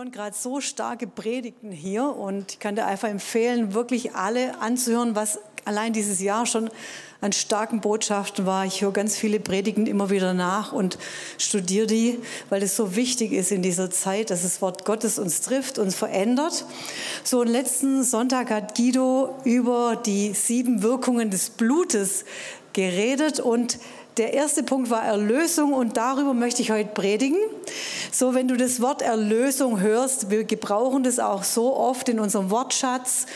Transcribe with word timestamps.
hören 0.00 0.12
gerade 0.12 0.34
so 0.34 0.62
starke 0.62 1.06
Predigten 1.06 1.70
hier 1.70 2.06
und 2.06 2.52
ich 2.52 2.58
kann 2.58 2.74
dir 2.74 2.86
einfach 2.86 3.08
empfehlen, 3.08 3.74
wirklich 3.74 4.14
alle 4.14 4.58
anzuhören, 4.58 5.14
was 5.14 5.40
allein 5.66 5.92
dieses 5.92 6.22
Jahr 6.22 6.46
schon 6.46 6.70
an 7.20 7.32
starken 7.32 7.82
Botschaften 7.82 8.46
war. 8.46 8.64
Ich 8.64 8.80
höre 8.80 8.92
ganz 8.92 9.18
viele 9.18 9.40
Predigten 9.40 9.86
immer 9.86 10.08
wieder 10.08 10.32
nach 10.32 10.72
und 10.72 10.96
studiere 11.36 11.86
die, 11.86 12.18
weil 12.48 12.62
es 12.62 12.76
so 12.76 12.96
wichtig 12.96 13.32
ist 13.32 13.52
in 13.52 13.60
dieser 13.60 13.90
Zeit, 13.90 14.30
dass 14.30 14.42
das 14.42 14.62
Wort 14.62 14.86
Gottes 14.86 15.18
uns 15.18 15.42
trifft, 15.42 15.78
uns 15.78 15.96
verändert. 15.96 16.64
So, 17.22 17.42
und 17.42 17.48
letzten 17.48 18.02
Sonntag 18.02 18.48
hat 18.50 18.74
Guido 18.74 19.36
über 19.44 19.96
die 19.96 20.32
sieben 20.32 20.82
Wirkungen 20.82 21.28
des 21.28 21.50
Blutes 21.50 22.24
geredet 22.72 23.38
und 23.38 23.78
der 24.16 24.34
erste 24.34 24.62
Punkt 24.62 24.90
war 24.90 25.02
Erlösung 25.02 25.72
und 25.72 25.96
darüber 25.96 26.34
möchte 26.34 26.62
ich 26.62 26.70
heute 26.70 26.90
predigen. 26.92 27.38
So, 28.12 28.34
wenn 28.34 28.48
du 28.48 28.56
das 28.56 28.80
Wort 28.80 29.02
Erlösung 29.02 29.80
hörst, 29.80 30.30
wir 30.30 30.44
gebrauchen 30.44 31.02
das 31.02 31.18
auch 31.18 31.44
so 31.44 31.76
oft 31.76 32.08
in 32.08 32.20
unserem 32.20 32.50
Wortschatz. 32.50 33.26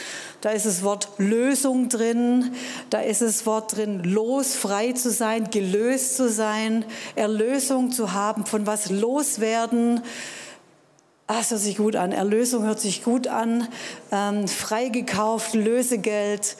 Da 0.40 0.50
ist 0.50 0.66
das 0.66 0.82
Wort 0.82 1.08
Lösung 1.16 1.88
drin, 1.88 2.52
da 2.90 3.00
ist 3.00 3.22
das 3.22 3.46
Wort 3.46 3.76
drin, 3.76 4.04
los, 4.04 4.54
frei 4.54 4.92
zu 4.92 5.10
sein, 5.10 5.48
gelöst 5.50 6.16
zu 6.16 6.28
sein, 6.28 6.84
Erlösung 7.14 7.90
zu 7.90 8.12
haben, 8.12 8.44
von 8.44 8.66
was 8.66 8.90
loswerden. 8.90 10.02
Ah, 11.26 11.38
es 11.40 11.50
hört 11.50 11.62
sich 11.62 11.78
gut 11.78 11.96
an. 11.96 12.12
Erlösung 12.12 12.64
hört 12.64 12.80
sich 12.80 13.02
gut 13.02 13.28
an. 13.28 13.66
Ähm, 14.12 14.46
freigekauft, 14.46 15.54
Lösegeld 15.54 16.58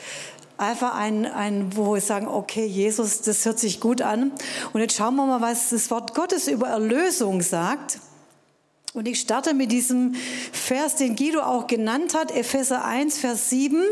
einfach 0.56 0.94
ein, 0.94 1.26
ein, 1.26 1.76
wo 1.76 1.94
wir 1.94 2.00
sagen, 2.00 2.28
okay, 2.28 2.66
Jesus, 2.66 3.22
das 3.22 3.44
hört 3.44 3.58
sich 3.58 3.80
gut 3.80 4.02
an. 4.02 4.32
Und 4.72 4.80
jetzt 4.80 4.96
schauen 4.96 5.16
wir 5.16 5.26
mal, 5.26 5.40
was 5.40 5.70
das 5.70 5.90
Wort 5.90 6.14
Gottes 6.14 6.48
über 6.48 6.68
Erlösung 6.68 7.42
sagt. 7.42 7.98
Und 8.92 9.08
ich 9.08 9.18
starte 9.18 9.54
mit 9.54 9.72
diesem 9.72 10.14
Vers, 10.52 10.96
den 10.96 11.16
Guido 11.16 11.40
auch 11.40 11.66
genannt 11.66 12.14
hat, 12.14 12.30
Epheser 12.30 12.84
1, 12.84 13.18
Vers 13.18 13.50
7, 13.50 13.82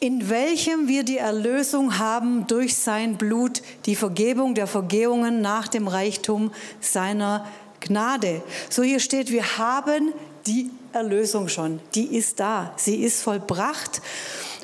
in 0.00 0.28
welchem 0.28 0.88
wir 0.88 1.04
die 1.04 1.16
Erlösung 1.16 1.98
haben 1.98 2.46
durch 2.46 2.76
sein 2.76 3.16
Blut, 3.16 3.62
die 3.86 3.96
Vergebung 3.96 4.54
der 4.54 4.66
Vergehungen 4.66 5.40
nach 5.40 5.68
dem 5.68 5.88
Reichtum 5.88 6.52
seiner 6.80 7.46
Gnade. 7.80 8.42
So 8.68 8.82
hier 8.82 9.00
steht, 9.00 9.30
wir 9.30 9.58
haben 9.58 10.12
die 10.46 10.70
Erlösung 10.92 11.48
schon, 11.48 11.80
die 11.94 12.16
ist 12.16 12.40
da, 12.40 12.72
sie 12.76 12.96
ist 12.96 13.22
vollbracht. 13.22 14.02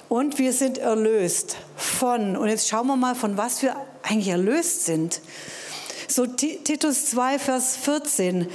Und 0.08 0.38
wir 0.38 0.52
sind 0.52 0.78
erlöst 0.78 1.56
von, 1.76 2.36
und 2.36 2.48
jetzt 2.48 2.68
schauen 2.68 2.86
wir 2.86 2.96
mal, 2.96 3.14
von 3.14 3.36
was 3.36 3.62
wir 3.62 3.76
eigentlich 4.02 4.28
erlöst 4.28 4.84
sind. 4.84 5.20
So 6.06 6.26
Titus 6.26 7.06
2, 7.06 7.38
Vers 7.38 7.76
14, 7.76 8.46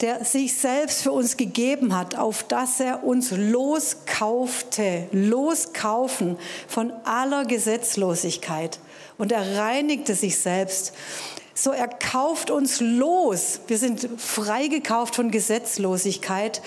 der 0.00 0.24
sich 0.24 0.54
selbst 0.54 1.02
für 1.02 1.12
uns 1.12 1.36
gegeben 1.36 1.96
hat, 1.96 2.16
auf 2.16 2.42
dass 2.42 2.80
er 2.80 3.04
uns 3.04 3.30
loskaufte, 3.30 5.06
loskaufen 5.12 6.36
von 6.66 6.92
aller 7.04 7.44
Gesetzlosigkeit. 7.44 8.80
Und 9.18 9.32
er 9.32 9.56
reinigte 9.56 10.14
sich 10.14 10.38
selbst 10.38 10.92
so, 11.58 11.70
er 11.70 11.88
kauft 11.88 12.50
uns 12.50 12.80
los. 12.80 13.60
Wir 13.66 13.78
sind 13.78 14.06
freigekauft 14.18 15.16
von 15.16 15.30
Gesetzlosigkeit. 15.30 16.60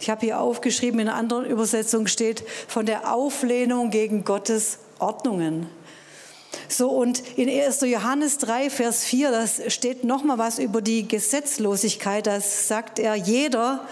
Ich 0.00 0.10
habe 0.10 0.26
hier 0.26 0.40
aufgeschrieben, 0.40 0.98
in 0.98 1.08
einer 1.08 1.16
anderen 1.16 1.46
Übersetzung 1.46 2.08
steht, 2.08 2.42
von 2.66 2.84
der 2.84 3.14
Auflehnung 3.14 3.90
gegen 3.90 4.24
Gottes 4.24 4.78
Ordnungen. 4.98 5.68
So, 6.66 6.90
und 6.90 7.22
in 7.38 7.48
1. 7.48 7.82
Johannes 7.82 8.38
3, 8.38 8.68
Vers 8.68 9.04
4, 9.04 9.30
das 9.30 9.62
steht 9.72 10.02
nochmal 10.02 10.38
was 10.38 10.58
über 10.58 10.82
die 10.82 11.06
Gesetzlosigkeit. 11.06 12.26
Das 12.26 12.66
sagt 12.66 12.98
er, 12.98 13.14
jeder, 13.14 13.86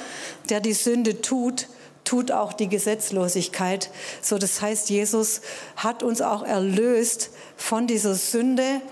der 0.48 0.60
die 0.60 0.72
Sünde 0.72 1.22
tut, 1.22 1.68
tut 2.04 2.32
auch 2.32 2.52
die 2.54 2.68
Gesetzlosigkeit. 2.68 3.88
So, 4.20 4.36
das 4.36 4.60
heißt, 4.60 4.90
Jesus 4.90 5.42
hat 5.76 6.02
uns 6.02 6.20
auch 6.20 6.42
erlöst 6.42 7.30
von 7.56 7.86
dieser 7.86 8.16
Sünde 8.16 8.82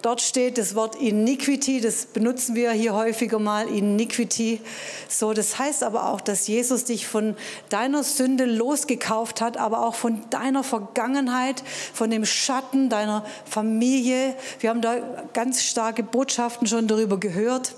Dort 0.00 0.22
steht 0.22 0.56
das 0.56 0.74
Wort 0.74 0.96
Iniquity, 0.96 1.80
das 1.80 2.06
benutzen 2.06 2.54
wir 2.54 2.72
hier 2.72 2.94
häufiger 2.94 3.38
mal, 3.38 3.68
Iniquity. 3.68 4.60
So, 5.08 5.34
das 5.34 5.58
heißt 5.58 5.82
aber 5.82 6.08
auch, 6.08 6.20
dass 6.20 6.46
Jesus 6.46 6.84
dich 6.84 7.06
von 7.06 7.36
deiner 7.68 8.02
Sünde 8.02 8.46
losgekauft 8.46 9.40
hat, 9.40 9.56
aber 9.56 9.84
auch 9.86 9.94
von 9.94 10.22
deiner 10.30 10.64
Vergangenheit, 10.64 11.62
von 11.92 12.10
dem 12.10 12.24
Schatten 12.24 12.88
deiner 12.88 13.24
Familie. 13.44 14.34
Wir 14.60 14.70
haben 14.70 14.80
da 14.80 14.96
ganz 15.34 15.62
starke 15.62 16.02
Botschaften 16.02 16.66
schon 16.66 16.86
darüber 16.86 17.18
gehört. 17.20 17.74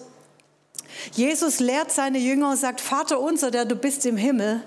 Jesus 1.13 1.59
lehrt 1.61 1.91
seine 1.91 2.19
Jünger 2.19 2.51
und 2.51 2.57
sagt, 2.57 2.81
Vater 2.81 3.19
unser, 3.19 3.51
der 3.51 3.65
du 3.65 3.75
bist 3.75 4.07
im 4.07 4.17
Himmel, 4.17 4.63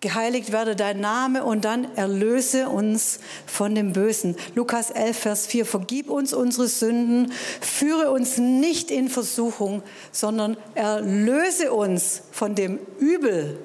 geheiligt 0.00 0.52
werde 0.52 0.76
dein 0.76 1.00
Name 1.00 1.44
und 1.44 1.64
dann 1.64 1.96
erlöse 1.96 2.68
uns 2.68 3.20
von 3.46 3.74
dem 3.74 3.92
Bösen. 3.92 4.36
Lukas 4.54 4.90
11, 4.90 5.16
Vers 5.16 5.46
4, 5.46 5.66
vergib 5.66 6.10
uns 6.10 6.32
unsere 6.32 6.68
Sünden, 6.68 7.32
führe 7.60 8.10
uns 8.10 8.38
nicht 8.38 8.90
in 8.90 9.08
Versuchung, 9.08 9.82
sondern 10.12 10.56
erlöse 10.74 11.72
uns 11.72 12.22
von 12.32 12.54
dem 12.54 12.78
Übel. 12.98 13.58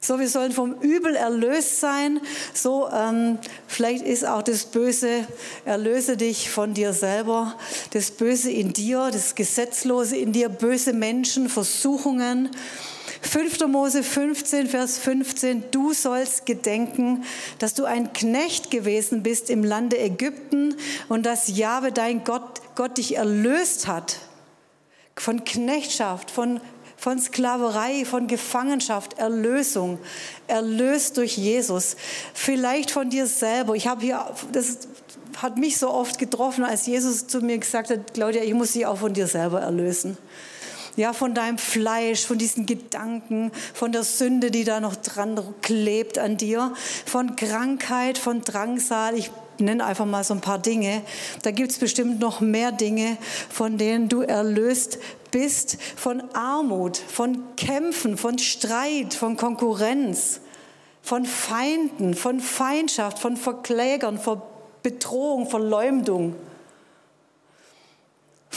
So, 0.00 0.20
wir 0.20 0.28
sollen 0.28 0.52
vom 0.52 0.80
Übel 0.80 1.16
erlöst 1.16 1.80
sein. 1.80 2.20
So, 2.54 2.88
ähm, 2.88 3.38
vielleicht 3.66 4.06
ist 4.06 4.24
auch 4.24 4.42
das 4.42 4.64
Böse, 4.64 5.26
erlöse 5.64 6.16
dich 6.16 6.50
von 6.50 6.72
dir 6.72 6.92
selber. 6.92 7.56
Das 7.90 8.12
Böse 8.12 8.52
in 8.52 8.72
dir, 8.72 9.10
das 9.12 9.34
Gesetzlose 9.34 10.16
in 10.16 10.32
dir, 10.32 10.50
böse 10.50 10.92
Menschen, 10.92 11.48
Versuchungen. 11.48 12.50
5. 13.22 13.66
Mose 13.66 14.02
15, 14.02 14.68
Vers 14.68 14.98
15, 14.98 15.64
du 15.70 15.92
sollst 15.92 16.46
gedenken, 16.46 17.24
dass 17.58 17.74
du 17.74 17.84
ein 17.84 18.12
Knecht 18.12 18.70
gewesen 18.70 19.22
bist 19.22 19.50
im 19.50 19.64
Lande 19.64 19.98
Ägypten 19.98 20.76
und 21.08 21.26
dass 21.26 21.48
Jahwe 21.48 21.92
dein 21.92 22.24
Gott, 22.24 22.60
Gott 22.74 22.98
dich 22.98 23.16
erlöst 23.16 23.86
hat 23.86 24.16
von 25.16 25.44
Knechtschaft, 25.44 26.30
von 26.30 26.60
von 27.00 27.20
Sklaverei, 27.20 28.04
von 28.04 28.26
Gefangenschaft, 28.26 29.18
Erlösung, 29.18 30.00
erlöst 30.48 31.16
durch 31.16 31.38
Jesus. 31.38 31.96
Vielleicht 32.34 32.90
von 32.90 33.08
dir 33.08 33.28
selber. 33.28 33.76
Ich 33.76 33.86
habe 33.86 34.00
hier, 34.00 34.34
das 34.50 34.80
hat 35.40 35.58
mich 35.58 35.78
so 35.78 35.90
oft 35.90 36.18
getroffen, 36.18 36.64
als 36.64 36.86
Jesus 36.86 37.28
zu 37.28 37.40
mir 37.40 37.58
gesagt 37.58 37.90
hat, 37.90 38.14
Claudia, 38.14 38.42
ich 38.42 38.52
muss 38.52 38.72
dich 38.72 38.84
auch 38.84 38.98
von 38.98 39.14
dir 39.14 39.28
selber 39.28 39.60
erlösen 39.60 40.18
ja, 40.98 41.12
von 41.12 41.32
deinem 41.32 41.58
Fleisch, 41.58 42.26
von 42.26 42.38
diesen 42.38 42.66
Gedanken, 42.66 43.52
von 43.72 43.92
der 43.92 44.02
Sünde, 44.02 44.50
die 44.50 44.64
da 44.64 44.80
noch 44.80 44.96
dran 44.96 45.38
klebt 45.62 46.18
an 46.18 46.36
dir, 46.36 46.74
von 47.06 47.36
Krankheit, 47.36 48.18
von 48.18 48.42
Drangsal. 48.42 49.16
Ich 49.16 49.30
nenne 49.58 49.84
einfach 49.84 50.06
mal 50.06 50.24
so 50.24 50.34
ein 50.34 50.40
paar 50.40 50.58
Dinge. 50.58 51.02
Da 51.42 51.52
gibt 51.52 51.70
es 51.70 51.78
bestimmt 51.78 52.18
noch 52.18 52.40
mehr 52.40 52.72
Dinge, 52.72 53.16
von 53.48 53.78
denen 53.78 54.08
du 54.08 54.22
erlöst 54.22 54.98
bist, 55.30 55.78
von 55.96 56.22
Armut, 56.34 56.96
von 56.96 57.44
Kämpfen, 57.56 58.16
von 58.16 58.38
Streit, 58.40 59.14
von 59.14 59.36
Konkurrenz, 59.36 60.40
von 61.00 61.24
Feinden, 61.24 62.14
von 62.14 62.40
Feindschaft, 62.40 63.20
von 63.20 63.36
Verklägern, 63.36 64.18
von 64.18 64.42
Bedrohung, 64.82 65.48
Verleumdung 65.48 66.34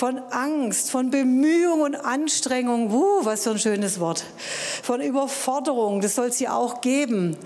von 0.01 0.17
Angst, 0.31 0.89
von 0.89 1.12
Bemühung 1.12 1.81
und 1.81 1.94
Anstrengung, 1.94 2.91
uh, 2.91 3.23
was 3.23 3.44
für 3.44 3.51
ein 3.51 3.59
schönes 3.59 4.00
Wort, 4.00 4.25
von 4.81 5.00
Überforderung, 5.00 6.01
das 6.01 6.16
soll 6.16 6.29
es 6.29 6.39
hier 6.39 6.56
auch 6.56 6.81
geben, 6.81 7.38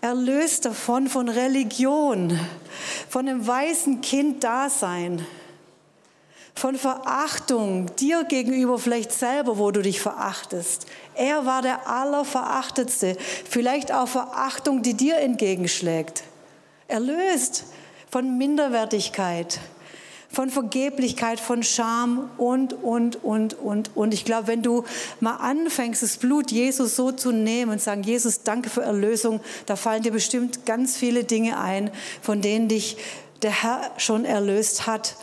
erlöst 0.00 0.64
davon 0.64 1.08
von 1.08 1.28
Religion, 1.28 2.40
von 3.10 3.28
einem 3.28 3.46
weißen 3.46 4.00
Kind 4.00 4.42
Dasein, 4.42 5.26
von 6.54 6.76
Verachtung 6.76 7.94
dir 7.96 8.24
gegenüber 8.24 8.78
vielleicht 8.78 9.12
selber, 9.12 9.58
wo 9.58 9.70
du 9.70 9.82
dich 9.82 10.00
verachtest. 10.00 10.86
Er 11.14 11.44
war 11.44 11.60
der 11.60 11.86
Allerverachtetste, 11.86 13.18
vielleicht 13.46 13.92
auch 13.92 14.08
Verachtung, 14.08 14.80
die 14.80 14.94
dir 14.94 15.18
entgegenschlägt. 15.18 16.22
Erlöst 16.88 17.64
von 18.10 18.38
Minderwertigkeit 18.38 19.60
von 20.34 20.50
Vergeblichkeit, 20.50 21.38
von 21.38 21.62
Scham 21.62 22.28
und, 22.36 22.72
und, 22.72 23.22
und, 23.22 23.54
und, 23.54 23.96
und. 23.96 24.12
Ich 24.12 24.24
glaube, 24.24 24.48
wenn 24.48 24.62
du 24.62 24.84
mal 25.20 25.36
anfängst, 25.36 26.02
das 26.02 26.16
Blut 26.16 26.50
Jesus 26.50 26.96
so 26.96 27.12
zu 27.12 27.30
nehmen 27.32 27.70
und 27.72 27.80
sagen, 27.80 28.02
Jesus, 28.02 28.42
danke 28.42 28.68
für 28.68 28.82
Erlösung, 28.82 29.40
da 29.66 29.76
fallen 29.76 30.02
dir 30.02 30.12
bestimmt 30.12 30.66
ganz 30.66 30.96
viele 30.96 31.24
Dinge 31.24 31.58
ein, 31.58 31.90
von 32.20 32.40
denen 32.40 32.68
dich 32.68 32.96
der 33.42 33.62
Herr 33.62 33.90
schon 33.96 34.24
erlöst 34.24 34.86
hat. 34.86 35.16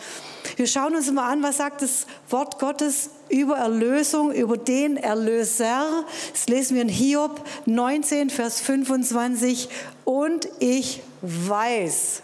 Wir 0.56 0.68
schauen 0.68 0.96
uns 0.96 1.12
mal 1.12 1.30
an, 1.30 1.44
was 1.44 1.58
sagt 1.58 1.82
das 1.82 2.06
Wort 2.30 2.60
Gottes 2.60 3.10
über 3.30 3.58
Erlösung, 3.58 4.32
über 4.32 4.58
den 4.58 4.98
Erlöser. 4.98 6.04
Das 6.32 6.48
lesen 6.48 6.76
wir 6.76 6.82
in 6.84 6.90
Hiob 6.90 7.46
19, 7.66 8.30
Vers 8.30 8.62
25. 8.62 9.70
Und 10.04 10.48
ich 10.60 11.02
weiß, 11.22 12.24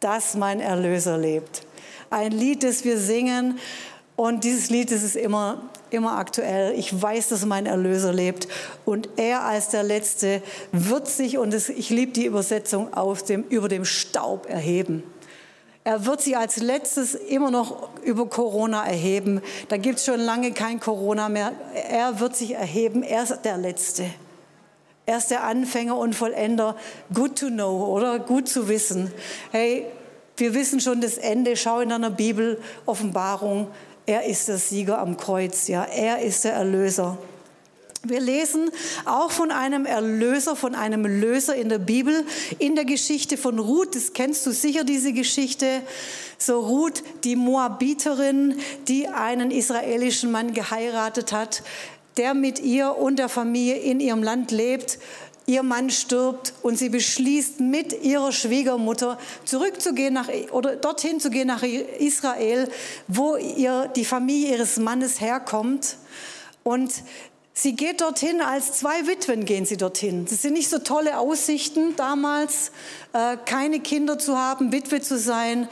dass 0.00 0.34
mein 0.34 0.60
Erlöser 0.60 1.18
lebt 1.18 1.65
ein 2.10 2.32
Lied, 2.32 2.62
das 2.62 2.84
wir 2.84 2.98
singen. 2.98 3.58
Und 4.16 4.44
dieses 4.44 4.70
Lied, 4.70 4.90
das 4.90 5.02
ist 5.02 5.16
immer, 5.16 5.62
immer 5.90 6.16
aktuell. 6.16 6.72
Ich 6.78 7.02
weiß, 7.02 7.28
dass 7.28 7.44
mein 7.44 7.66
Erlöser 7.66 8.12
lebt. 8.12 8.48
Und 8.84 9.10
er 9.16 9.42
als 9.42 9.68
der 9.68 9.82
Letzte 9.82 10.42
wird 10.72 11.06
sich, 11.06 11.36
und 11.36 11.52
das, 11.52 11.68
ich 11.68 11.90
liebe 11.90 12.12
die 12.12 12.24
Übersetzung, 12.24 12.94
aus 12.94 13.24
dem, 13.24 13.44
über 13.44 13.68
dem 13.68 13.84
Staub 13.84 14.48
erheben. 14.48 15.02
Er 15.84 16.04
wird 16.04 16.20
sich 16.20 16.36
als 16.36 16.56
letztes 16.56 17.14
immer 17.14 17.52
noch 17.52 17.90
über 18.02 18.26
Corona 18.26 18.84
erheben. 18.84 19.40
Da 19.68 19.76
gibt 19.76 19.98
es 19.98 20.04
schon 20.04 20.18
lange 20.18 20.50
kein 20.50 20.80
Corona 20.80 21.28
mehr. 21.28 21.52
Er 21.88 22.18
wird 22.18 22.34
sich 22.34 22.54
erheben. 22.54 23.04
Er 23.04 23.22
ist 23.22 23.42
der 23.42 23.56
Letzte. 23.56 24.06
Er 25.04 25.18
ist 25.18 25.30
der 25.30 25.44
Anfänger 25.44 25.96
und 25.96 26.14
Vollender. 26.14 26.74
Good 27.14 27.38
to 27.38 27.46
know, 27.46 27.84
oder? 27.86 28.18
Gut 28.18 28.48
zu 28.48 28.68
wissen. 28.68 29.12
Hey, 29.52 29.86
wir 30.36 30.54
wissen 30.54 30.80
schon 30.80 31.00
das 31.00 31.18
Ende. 31.18 31.56
Schau 31.56 31.80
in 31.80 31.88
deiner 31.88 32.10
Bibel, 32.10 32.60
Offenbarung. 32.84 33.68
Er 34.06 34.26
ist 34.26 34.48
der 34.48 34.58
Sieger 34.58 34.98
am 34.98 35.16
Kreuz. 35.16 35.68
Ja, 35.68 35.84
er 35.84 36.20
ist 36.20 36.44
der 36.44 36.52
Erlöser. 36.52 37.18
Wir 38.02 38.20
lesen 38.20 38.70
auch 39.04 39.32
von 39.32 39.50
einem 39.50 39.84
Erlöser, 39.84 40.54
von 40.54 40.76
einem 40.76 41.04
Löser 41.06 41.56
in 41.56 41.68
der 41.68 41.78
Bibel, 41.78 42.24
in 42.58 42.76
der 42.76 42.84
Geschichte 42.84 43.36
von 43.36 43.58
Ruth. 43.58 43.96
Das 43.96 44.12
kennst 44.12 44.46
du 44.46 44.52
sicher, 44.52 44.84
diese 44.84 45.12
Geschichte. 45.12 45.82
So 46.38 46.60
Ruth, 46.60 47.02
die 47.24 47.34
Moabiterin, 47.34 48.60
die 48.86 49.08
einen 49.08 49.50
israelischen 49.50 50.30
Mann 50.30 50.52
geheiratet 50.54 51.32
hat 51.32 51.62
der 52.16 52.34
mit 52.34 52.60
ihr 52.60 52.96
und 52.96 53.18
der 53.18 53.28
Familie 53.28 53.76
in 53.76 54.00
ihrem 54.00 54.22
Land 54.22 54.50
lebt. 54.50 54.98
Ihr 55.48 55.62
Mann 55.62 55.90
stirbt 55.90 56.54
und 56.62 56.76
sie 56.76 56.88
beschließt 56.88 57.60
mit 57.60 58.02
ihrer 58.02 58.32
Schwiegermutter 58.32 59.16
zurückzugehen 59.44 60.14
nach, 60.14 60.28
oder 60.50 60.74
dorthin 60.74 61.20
zu 61.20 61.30
gehen 61.30 61.46
nach 61.46 61.62
Israel, 61.62 62.68
wo 63.06 63.36
ihr, 63.36 63.86
die 63.94 64.04
Familie 64.04 64.56
ihres 64.56 64.76
Mannes 64.76 65.20
herkommt. 65.20 65.98
Und 66.64 66.92
Sie 67.58 67.74
geht 67.74 68.02
dorthin, 68.02 68.42
als 68.42 68.72
zwei 68.74 69.06
Witwen 69.06 69.46
gehen 69.46 69.64
sie 69.64 69.78
dorthin. 69.78 70.26
Das 70.26 70.42
sind 70.42 70.52
nicht 70.52 70.68
so 70.68 70.78
tolle 70.78 71.16
Aussichten 71.16 71.96
damals, 71.96 72.70
äh, 73.14 73.38
keine 73.46 73.80
Kinder 73.80 74.18
zu 74.18 74.36
haben, 74.36 74.72
Witwe 74.72 75.00
zu 75.00 75.16
sein. 75.16 75.66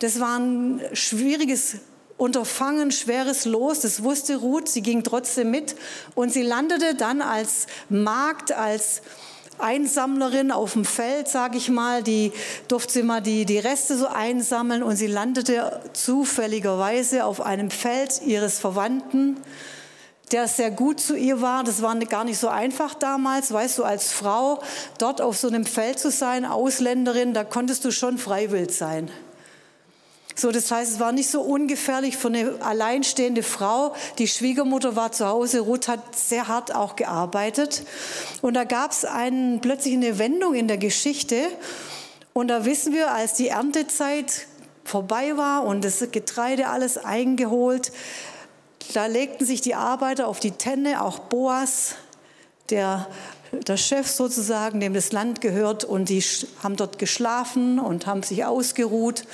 Das 0.00 0.18
war 0.18 0.36
ein 0.36 0.80
schwieriges 0.94 1.76
Unterfangen, 2.18 2.90
schweres 2.90 3.44
Los, 3.44 3.80
das 3.80 4.02
wusste 4.02 4.36
Ruth, 4.36 4.68
sie 4.68 4.82
ging 4.82 5.04
trotzdem 5.04 5.52
mit 5.52 5.76
und 6.16 6.32
sie 6.32 6.42
landete 6.42 6.96
dann 6.96 7.22
als 7.22 7.66
Magd, 7.88 8.50
als 8.52 9.02
Einsammlerin 9.58 10.50
auf 10.50 10.72
dem 10.72 10.84
Feld, 10.84 11.28
sage 11.28 11.56
ich 11.58 11.68
mal, 11.68 12.02
die 12.02 12.32
durfte 12.66 12.92
sie 12.92 13.02
mal 13.02 13.20
die, 13.20 13.44
die 13.44 13.58
Reste 13.58 13.96
so 13.96 14.08
einsammeln 14.08 14.82
und 14.82 14.96
sie 14.96 15.06
landete 15.06 15.80
zufälligerweise 15.92 17.24
auf 17.24 17.40
einem 17.40 17.70
Feld 17.70 18.20
ihres 18.26 18.58
Verwandten, 18.58 19.36
der 20.32 20.48
sehr 20.48 20.70
gut 20.70 21.00
zu 21.00 21.16
ihr 21.16 21.40
war. 21.40 21.64
Das 21.64 21.82
war 21.82 21.96
gar 22.00 22.24
nicht 22.24 22.38
so 22.38 22.48
einfach 22.48 22.94
damals, 22.94 23.52
weißt 23.52 23.78
du, 23.78 23.84
als 23.84 24.12
Frau 24.12 24.60
dort 24.98 25.20
auf 25.20 25.36
so 25.36 25.48
einem 25.48 25.64
Feld 25.64 25.98
zu 25.98 26.10
sein, 26.10 26.44
Ausländerin, 26.44 27.32
da 27.32 27.44
konntest 27.44 27.84
du 27.84 27.90
schon 27.90 28.18
freiwillig 28.18 28.72
sein. 28.72 29.08
So, 30.38 30.52
das 30.52 30.70
heißt, 30.70 30.92
es 30.92 31.00
war 31.00 31.10
nicht 31.10 31.28
so 31.28 31.40
ungefährlich 31.40 32.16
für 32.16 32.28
eine 32.28 32.58
alleinstehende 32.60 33.42
Frau. 33.42 33.92
Die 34.18 34.28
Schwiegermutter 34.28 34.94
war 34.94 35.10
zu 35.10 35.26
Hause. 35.26 35.58
Ruth 35.58 35.88
hat 35.88 36.14
sehr 36.14 36.46
hart 36.46 36.72
auch 36.72 36.94
gearbeitet. 36.94 37.82
Und 38.40 38.54
da 38.54 38.62
gab 38.62 38.92
es 38.92 39.04
plötzlich 39.60 39.94
eine 39.94 40.20
Wendung 40.20 40.54
in 40.54 40.68
der 40.68 40.78
Geschichte. 40.78 41.48
Und 42.34 42.48
da 42.48 42.64
wissen 42.64 42.92
wir, 42.92 43.10
als 43.10 43.34
die 43.34 43.48
Erntezeit 43.48 44.46
vorbei 44.84 45.36
war 45.36 45.64
und 45.64 45.84
das 45.84 46.06
Getreide 46.12 46.68
alles 46.68 46.98
eingeholt, 46.98 47.90
da 48.94 49.06
legten 49.06 49.44
sich 49.44 49.60
die 49.60 49.74
Arbeiter 49.74 50.28
auf 50.28 50.38
die 50.38 50.52
Tenne, 50.52 51.02
auch 51.02 51.18
Boas, 51.18 51.96
der, 52.70 53.08
der 53.50 53.76
Chef 53.76 54.06
sozusagen, 54.06 54.78
dem 54.78 54.94
das 54.94 55.10
Land 55.10 55.40
gehört, 55.40 55.82
und 55.82 56.08
die 56.08 56.22
haben 56.62 56.76
dort 56.76 57.00
geschlafen 57.00 57.80
und 57.80 58.06
haben 58.06 58.22
sich 58.22 58.44
ausgeruht. 58.44 59.24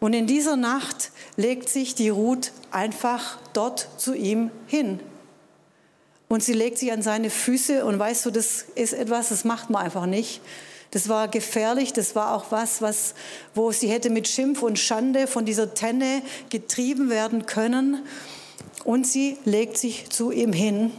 Und 0.00 0.14
in 0.14 0.26
dieser 0.26 0.56
Nacht 0.56 1.10
legt 1.36 1.68
sich 1.68 1.94
die 1.94 2.08
Ruth 2.08 2.52
einfach 2.70 3.38
dort 3.52 3.86
zu 3.98 4.14
ihm 4.14 4.50
hin. 4.66 5.00
Und 6.28 6.42
sie 6.42 6.54
legt 6.54 6.78
sich 6.78 6.90
an 6.90 7.02
seine 7.02 7.28
Füße 7.28 7.84
und 7.84 7.98
weißt 7.98 8.24
du, 8.24 8.30
das 8.30 8.64
ist 8.74 8.94
etwas, 8.94 9.28
das 9.28 9.44
macht 9.44 9.68
man 9.68 9.84
einfach 9.84 10.06
nicht. 10.06 10.40
Das 10.92 11.08
war 11.08 11.28
gefährlich, 11.28 11.92
das 11.92 12.16
war 12.16 12.34
auch 12.34 12.46
was, 12.50 12.82
was, 12.82 13.14
wo 13.54 13.70
sie 13.72 13.88
hätte 13.88 14.10
mit 14.10 14.26
Schimpf 14.26 14.62
und 14.62 14.78
Schande 14.78 15.26
von 15.26 15.44
dieser 15.44 15.74
Tenne 15.74 16.22
getrieben 16.48 17.10
werden 17.10 17.46
können. 17.46 18.02
Und 18.84 19.06
sie 19.06 19.36
legt 19.44 19.76
sich 19.76 20.08
zu 20.08 20.30
ihm 20.30 20.52
hin 20.52 20.92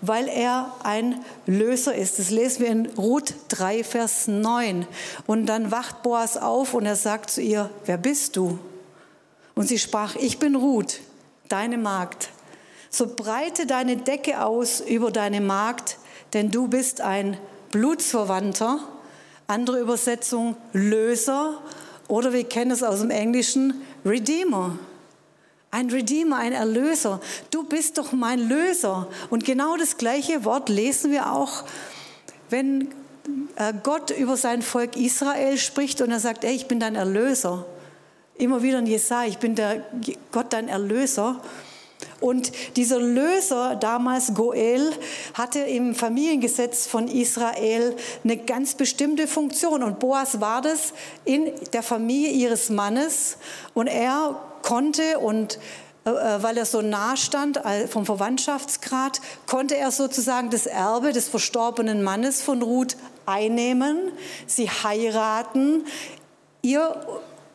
weil 0.00 0.28
er 0.28 0.72
ein 0.82 1.24
Löser 1.46 1.94
ist. 1.94 2.18
Das 2.18 2.30
lesen 2.30 2.60
wir 2.60 2.68
in 2.68 2.86
Ruth 2.96 3.34
3, 3.48 3.84
Vers 3.84 4.28
9. 4.28 4.86
Und 5.26 5.46
dann 5.46 5.70
wacht 5.70 6.02
Boas 6.02 6.36
auf 6.36 6.74
und 6.74 6.86
er 6.86 6.96
sagt 6.96 7.30
zu 7.30 7.40
ihr, 7.40 7.70
wer 7.84 7.98
bist 7.98 8.36
du? 8.36 8.58
Und 9.54 9.66
sie 9.68 9.78
sprach, 9.78 10.14
ich 10.16 10.38
bin 10.38 10.54
Ruth, 10.54 11.00
deine 11.48 11.78
Magd. 11.78 12.30
So 12.90 13.06
breite 13.06 13.66
deine 13.66 13.96
Decke 13.96 14.44
aus 14.44 14.80
über 14.80 15.10
deine 15.10 15.40
Magd, 15.40 15.98
denn 16.32 16.50
du 16.50 16.68
bist 16.68 17.00
ein 17.00 17.36
Blutsverwandter. 17.70 18.80
Andere 19.46 19.80
Übersetzung, 19.80 20.56
Löser. 20.72 21.60
Oder 22.06 22.32
wir 22.32 22.44
kennen 22.44 22.70
es 22.70 22.82
aus 22.82 23.00
dem 23.00 23.10
Englischen, 23.10 23.82
Redeemer. 24.04 24.78
Ein 25.70 25.90
Redeemer, 25.90 26.36
ein 26.36 26.52
Erlöser. 26.52 27.20
Du 27.50 27.62
bist 27.62 27.98
doch 27.98 28.12
mein 28.12 28.48
Löser. 28.48 29.08
Und 29.28 29.44
genau 29.44 29.76
das 29.76 29.98
gleiche 29.98 30.44
Wort 30.44 30.70
lesen 30.70 31.10
wir 31.10 31.32
auch, 31.32 31.64
wenn 32.48 32.88
äh, 33.56 33.74
Gott 33.82 34.10
über 34.10 34.36
sein 34.36 34.62
Volk 34.62 34.96
Israel 34.96 35.58
spricht 35.58 36.00
und 36.00 36.10
er 36.10 36.20
sagt, 36.20 36.44
ey, 36.44 36.54
ich 36.54 36.68
bin 36.68 36.80
dein 36.80 36.94
Erlöser. 36.94 37.66
Immer 38.36 38.62
wieder 38.62 38.78
in 38.78 38.86
Jesaja, 38.86 39.28
ich 39.28 39.38
bin 39.38 39.54
der 39.56 39.84
Gott, 40.32 40.52
dein 40.52 40.68
Erlöser. 40.68 41.40
Und 42.20 42.52
dieser 42.76 43.00
Löser, 43.00 43.76
damals 43.76 44.32
Goel, 44.34 44.92
hatte 45.34 45.58
im 45.60 45.94
Familiengesetz 45.94 46.86
von 46.86 47.08
Israel 47.08 47.94
eine 48.24 48.36
ganz 48.36 48.74
bestimmte 48.74 49.26
Funktion. 49.26 49.82
Und 49.82 49.98
Boas 49.98 50.40
war 50.40 50.62
das 50.62 50.94
in 51.24 51.50
der 51.72 51.82
Familie 51.82 52.30
ihres 52.30 52.70
Mannes. 52.70 53.36
Und 53.74 53.88
er 53.88 54.40
konnte 54.62 55.18
und 55.18 55.58
äh, 56.04 56.10
äh, 56.10 56.42
weil 56.42 56.56
er 56.56 56.64
so 56.64 56.80
nah 56.80 57.16
stand 57.16 57.60
vom 57.90 58.06
Verwandtschaftsgrad, 58.06 59.20
konnte 59.46 59.76
er 59.76 59.90
sozusagen 59.90 60.50
das 60.50 60.66
Erbe 60.66 61.12
des 61.12 61.28
verstorbenen 61.28 62.02
Mannes 62.02 62.42
von 62.42 62.62
Ruth 62.62 62.96
einnehmen, 63.26 64.12
sie 64.46 64.70
heiraten, 64.70 65.84
ihr 66.62 66.94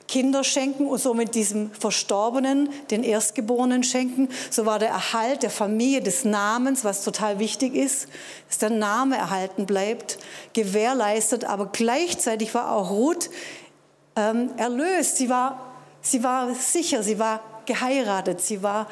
Kinder 0.07 0.43
schenken 0.43 0.85
und 0.85 0.99
somit 0.99 1.33
diesem 1.33 1.71
Verstorbenen, 1.71 2.69
den 2.91 3.03
Erstgeborenen 3.03 3.83
schenken. 3.83 4.29
So 4.51 4.67
war 4.67 4.77
der 4.77 4.89
Erhalt 4.89 5.41
der 5.41 5.49
Familie 5.49 6.01
des 6.01 6.23
Namens, 6.23 6.83
was 6.83 7.03
total 7.03 7.39
wichtig 7.39 7.73
ist, 7.73 8.07
dass 8.47 8.59
der 8.59 8.69
Name 8.69 9.17
erhalten 9.17 9.65
bleibt, 9.65 10.19
gewährleistet. 10.53 11.45
Aber 11.45 11.67
gleichzeitig 11.67 12.53
war 12.53 12.71
auch 12.71 12.91
Ruth 12.91 13.31
ähm, 14.15 14.51
erlöst. 14.57 15.17
Sie 15.17 15.29
war 15.29 15.72
Sie 16.03 16.21
war 16.21 16.53
sicher, 16.53 17.01
sie 17.01 17.17
war 17.17 17.39
geheiratet, 17.65 18.41
sie 18.41 18.61
war 18.61 18.87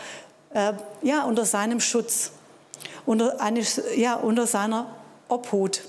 äh, 0.54 0.74
ja, 1.02 1.24
unter 1.24 1.46
seinem 1.46 1.82
Schutz, 1.82 2.32
unter, 3.06 3.40
eine, 3.42 3.62
ja, 3.96 4.16
unter 4.16 4.48
seiner 4.48 4.88
Obhut. 5.28 5.82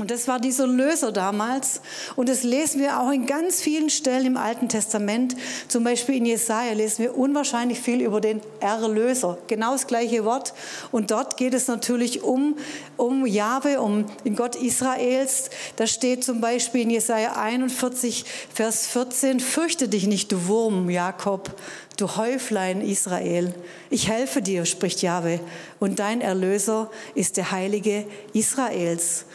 Und 0.00 0.10
das 0.10 0.28
war 0.28 0.40
dieser 0.40 0.66
Löser 0.66 1.12
damals. 1.12 1.82
Und 2.16 2.30
das 2.30 2.42
lesen 2.42 2.80
wir 2.80 3.00
auch 3.00 3.10
in 3.10 3.26
ganz 3.26 3.60
vielen 3.60 3.90
Stellen 3.90 4.24
im 4.24 4.36
Alten 4.38 4.70
Testament. 4.70 5.36
Zum 5.68 5.84
Beispiel 5.84 6.14
in 6.14 6.24
Jesaja 6.24 6.72
lesen 6.72 7.02
wir 7.02 7.18
unwahrscheinlich 7.18 7.80
viel 7.80 8.00
über 8.00 8.22
den 8.22 8.40
Erlöser. 8.60 9.36
Genau 9.46 9.72
das 9.72 9.86
gleiche 9.86 10.24
Wort. 10.24 10.54
Und 10.90 11.10
dort 11.10 11.36
geht 11.36 11.52
es 11.52 11.68
natürlich 11.68 12.22
um, 12.22 12.56
um 12.96 13.26
Jahwe, 13.26 13.82
um 13.82 14.06
den 14.24 14.36
Gott 14.36 14.56
Israels. 14.56 15.50
Da 15.76 15.86
steht 15.86 16.24
zum 16.24 16.40
Beispiel 16.40 16.80
in 16.80 16.90
Jesaja 16.90 17.34
41, 17.34 18.24
Vers 18.54 18.86
14, 18.86 19.38
fürchte 19.38 19.86
dich 19.86 20.06
nicht, 20.06 20.32
du 20.32 20.46
Wurm, 20.46 20.88
Jakob, 20.88 21.54
du 21.98 22.16
Häuflein 22.16 22.80
Israel. 22.80 23.52
Ich 23.90 24.08
helfe 24.08 24.40
dir, 24.40 24.64
spricht 24.64 25.02
Jahwe. 25.02 25.40
Und 25.78 25.98
dein 25.98 26.22
Erlöser 26.22 26.90
ist 27.14 27.36
der 27.36 27.50
Heilige 27.50 28.06
Israels. 28.32 29.26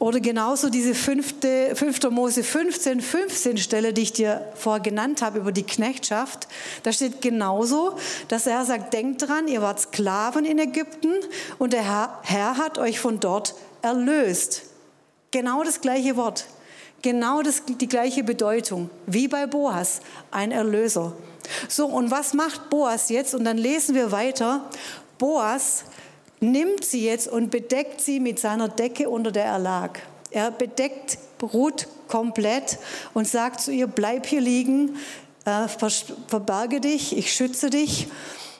Oder 0.00 0.20
genauso 0.20 0.70
diese 0.70 0.94
fünfte, 0.94 1.76
5. 1.76 2.10
Mose 2.10 2.42
15, 2.42 3.02
15 3.02 3.58
Stelle, 3.58 3.92
die 3.92 4.00
ich 4.00 4.14
dir 4.14 4.50
vorher 4.54 4.80
genannt 4.80 5.20
habe 5.20 5.40
über 5.40 5.52
die 5.52 5.62
Knechtschaft. 5.62 6.48
Da 6.84 6.90
steht 6.90 7.20
genauso, 7.20 7.96
dass 8.28 8.44
der 8.44 8.54
Herr 8.54 8.64
sagt, 8.64 8.94
denkt 8.94 9.28
dran, 9.28 9.46
ihr 9.46 9.60
wart 9.60 9.78
Sklaven 9.78 10.46
in 10.46 10.58
Ägypten 10.58 11.12
und 11.58 11.74
der 11.74 11.84
Herr, 11.84 12.18
Herr 12.22 12.56
hat 12.56 12.78
euch 12.78 12.98
von 12.98 13.20
dort 13.20 13.54
erlöst. 13.82 14.62
Genau 15.32 15.64
das 15.64 15.82
gleiche 15.82 16.16
Wort. 16.16 16.46
Genau 17.02 17.42
das, 17.42 17.64
die 17.66 17.88
gleiche 17.88 18.24
Bedeutung 18.24 18.88
wie 19.04 19.28
bei 19.28 19.46
Boas, 19.46 20.00
ein 20.30 20.50
Erlöser. 20.50 21.12
So, 21.68 21.86
und 21.86 22.10
was 22.10 22.32
macht 22.32 22.70
Boas 22.70 23.10
jetzt? 23.10 23.34
Und 23.34 23.44
dann 23.44 23.58
lesen 23.58 23.94
wir 23.94 24.12
weiter. 24.12 24.64
Boas 25.18 25.84
nimmt 26.40 26.84
sie 26.84 27.04
jetzt 27.04 27.28
und 27.28 27.50
bedeckt 27.50 28.00
sie 28.00 28.20
mit 28.20 28.38
seiner 28.38 28.68
Decke, 28.68 29.08
unter 29.08 29.30
der 29.30 29.44
er 29.44 29.58
lag. 29.58 29.98
Er 30.30 30.50
bedeckt 30.50 31.18
Ruth 31.42 31.86
komplett 32.08 32.78
und 33.14 33.26
sagt 33.26 33.60
zu 33.60 33.72
ihr, 33.72 33.86
bleib 33.86 34.26
hier 34.26 34.40
liegen, 34.40 34.96
äh, 35.44 35.68
verberge 36.26 36.80
dich, 36.80 37.16
ich 37.16 37.32
schütze 37.32 37.70
dich. 37.70 38.08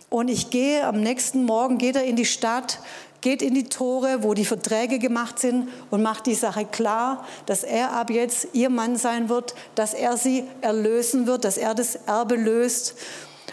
Und 0.09 0.29
ich 0.29 0.51
gehe 0.51 0.85
am 0.85 1.01
nächsten 1.01 1.45
Morgen, 1.45 1.79
geht 1.79 1.95
er 1.95 2.05
in 2.05 2.17
die 2.17 2.25
Stadt, 2.25 2.81
geht 3.21 3.43
in 3.43 3.55
die 3.55 3.69
Tore, 3.69 4.23
wo 4.23 4.35
die 4.35 4.45
Verträge 4.45 4.99
gemacht 4.99 5.39
sind 5.39 5.69
und 5.91 6.03
macht 6.03 6.27
die 6.27 6.35
Sache 6.35 6.65
klar, 6.65 7.25
dass 7.47 7.63
er 7.63 7.93
ab 7.93 8.11
jetzt 8.11 8.49
ihr 8.53 8.71
Mann 8.71 8.97
sein 8.97 9.29
wird, 9.29 9.55
dass 9.75 9.95
er 9.95 10.17
sie 10.17 10.45
erlösen 10.63 11.27
wird, 11.27 11.45
dass 11.45 11.59
er 11.59 11.75
das 11.75 11.95
Erbe 11.95 12.37
löst. 12.37 12.97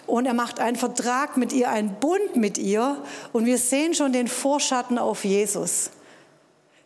Und 0.07 0.25
er 0.25 0.33
macht 0.33 0.61
einen 0.61 0.77
Vertrag 0.77 1.35
mit 1.35 1.51
ihr, 1.51 1.69
einen 1.69 1.93
Bund 1.95 2.37
mit 2.37 2.57
ihr. 2.57 2.97
Und 3.33 3.45
wir 3.45 3.57
sehen 3.57 3.93
schon 3.93 4.13
den 4.13 4.29
Vorschatten 4.29 4.97
auf 4.97 5.25
Jesus. 5.25 5.91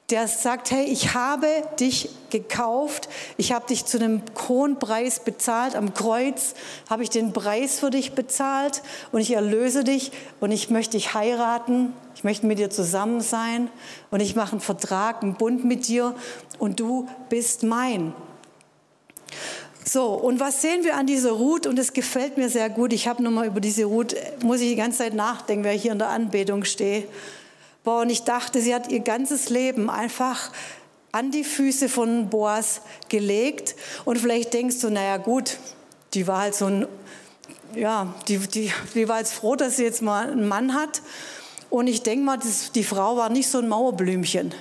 Der 0.09 0.27
sagt, 0.27 0.71
hey, 0.71 0.85
ich 0.85 1.13
habe 1.13 1.47
dich 1.79 2.09
gekauft, 2.31 3.07
ich 3.37 3.53
habe 3.53 3.67
dich 3.67 3.85
zu 3.85 3.97
einem 3.97 4.23
hohen 4.49 4.77
Preis 4.77 5.21
bezahlt, 5.21 5.75
am 5.75 5.93
Kreuz 5.93 6.55
habe 6.89 7.03
ich 7.03 7.09
den 7.09 7.31
Preis 7.31 7.79
für 7.79 7.91
dich 7.91 8.13
bezahlt. 8.13 8.81
Und 9.11 9.21
ich 9.21 9.31
erlöse 9.31 9.83
dich. 9.83 10.11
Und 10.39 10.51
ich 10.51 10.71
möchte 10.71 10.97
dich 10.97 11.13
heiraten, 11.13 11.93
ich 12.15 12.23
möchte 12.23 12.47
mit 12.47 12.57
dir 12.57 12.71
zusammen 12.71 13.21
sein. 13.21 13.69
Und 14.09 14.19
ich 14.19 14.35
mache 14.35 14.53
einen 14.53 14.61
Vertrag, 14.61 15.21
einen 15.21 15.35
Bund 15.35 15.63
mit 15.63 15.87
dir. 15.87 16.15
Und 16.57 16.79
du 16.79 17.07
bist 17.29 17.61
mein. 17.61 18.13
So, 19.83 20.13
und 20.13 20.39
was 20.39 20.61
sehen 20.61 20.83
wir 20.83 20.95
an 20.95 21.07
dieser 21.07 21.31
Ruth? 21.31 21.65
Und 21.65 21.79
es 21.79 21.93
gefällt 21.93 22.38
mir 22.38 22.50
sehr 22.50 22.69
gut. 22.69 22.93
Ich 22.93 23.07
habe 23.07 23.23
nochmal 23.23 23.47
über 23.47 23.59
diese 23.59 23.85
Ruth, 23.85 24.15
muss 24.43 24.61
ich 24.61 24.69
die 24.69 24.75
ganze 24.75 25.00
Zeit 25.00 25.13
nachdenken, 25.13 25.65
weil 25.65 25.75
ich 25.75 25.81
hier 25.81 25.91
in 25.91 26.00
der 26.00 26.09
Anbetung 26.09 26.63
stehe. 26.65 27.05
Boah, 27.83 28.01
und 28.01 28.11
ich 28.11 28.23
dachte, 28.23 28.61
sie 28.61 28.75
hat 28.75 28.91
ihr 28.91 29.00
ganzes 29.00 29.50
Leben 29.50 29.89
einfach 29.89 30.51
an 31.11 31.31
die 31.31 31.43
Füße 31.43 31.89
von 31.89 32.29
Boas 32.29 32.81
gelegt. 33.09 33.75
Und 34.05 34.19
vielleicht 34.19 34.53
denkst 34.53 34.79
du, 34.81 34.89
naja 34.89 35.17
gut, 35.17 35.57
die 36.13 36.27
war 36.27 36.41
halt 36.41 36.55
so 36.55 36.65
ein, 36.65 36.88
ja, 37.75 38.13
die, 38.27 38.38
die, 38.38 38.71
die 38.93 39.09
war 39.09 39.17
jetzt 39.17 39.33
froh, 39.33 39.55
dass 39.55 39.77
sie 39.77 39.83
jetzt 39.83 40.01
mal 40.01 40.29
einen 40.29 40.47
Mann 40.47 40.75
hat. 40.75 41.01
Und 41.71 41.88
ich 41.88 42.03
denke 42.03 42.23
mal, 42.23 42.38
das, 42.38 42.71
die 42.71 42.83
Frau 42.83 43.17
war 43.17 43.29
nicht 43.29 43.50
so 43.50 43.57
ein 43.59 43.67
Mauerblümchen. 43.67 44.53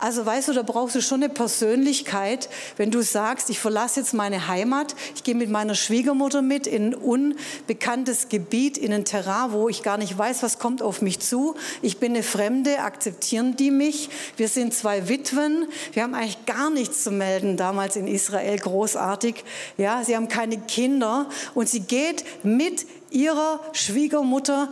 Also 0.00 0.24
weißt 0.24 0.46
du, 0.46 0.52
da 0.52 0.62
brauchst 0.62 0.94
du 0.94 1.02
schon 1.02 1.24
eine 1.24 1.32
Persönlichkeit, 1.32 2.48
wenn 2.76 2.92
du 2.92 3.02
sagst, 3.02 3.50
ich 3.50 3.58
verlasse 3.58 3.98
jetzt 3.98 4.14
meine 4.14 4.46
Heimat, 4.46 4.94
ich 5.16 5.24
gehe 5.24 5.34
mit 5.34 5.50
meiner 5.50 5.74
Schwiegermutter 5.74 6.40
mit 6.40 6.68
in 6.68 6.90
ein 6.90 6.94
unbekanntes 6.94 8.28
Gebiet, 8.28 8.78
in 8.78 8.92
ein 8.92 9.04
Terrain, 9.04 9.50
wo 9.50 9.68
ich 9.68 9.82
gar 9.82 9.98
nicht 9.98 10.16
weiß, 10.16 10.44
was 10.44 10.60
kommt 10.60 10.82
auf 10.82 11.02
mich 11.02 11.18
zu. 11.18 11.56
Ich 11.82 11.98
bin 11.98 12.12
eine 12.12 12.22
Fremde, 12.22 12.78
akzeptieren 12.78 13.56
die 13.56 13.72
mich? 13.72 14.08
Wir 14.36 14.46
sind 14.46 14.72
zwei 14.72 15.08
Witwen, 15.08 15.66
wir 15.92 16.04
haben 16.04 16.14
eigentlich 16.14 16.46
gar 16.46 16.70
nichts 16.70 17.02
zu 17.02 17.10
melden, 17.10 17.56
damals 17.56 17.96
in 17.96 18.06
Israel, 18.06 18.56
großartig. 18.56 19.42
Ja, 19.78 20.04
sie 20.04 20.14
haben 20.14 20.28
keine 20.28 20.58
Kinder 20.58 21.28
und 21.54 21.68
sie 21.68 21.80
geht 21.80 22.24
mit 22.44 22.86
ihrer 23.10 23.58
Schwiegermutter 23.72 24.68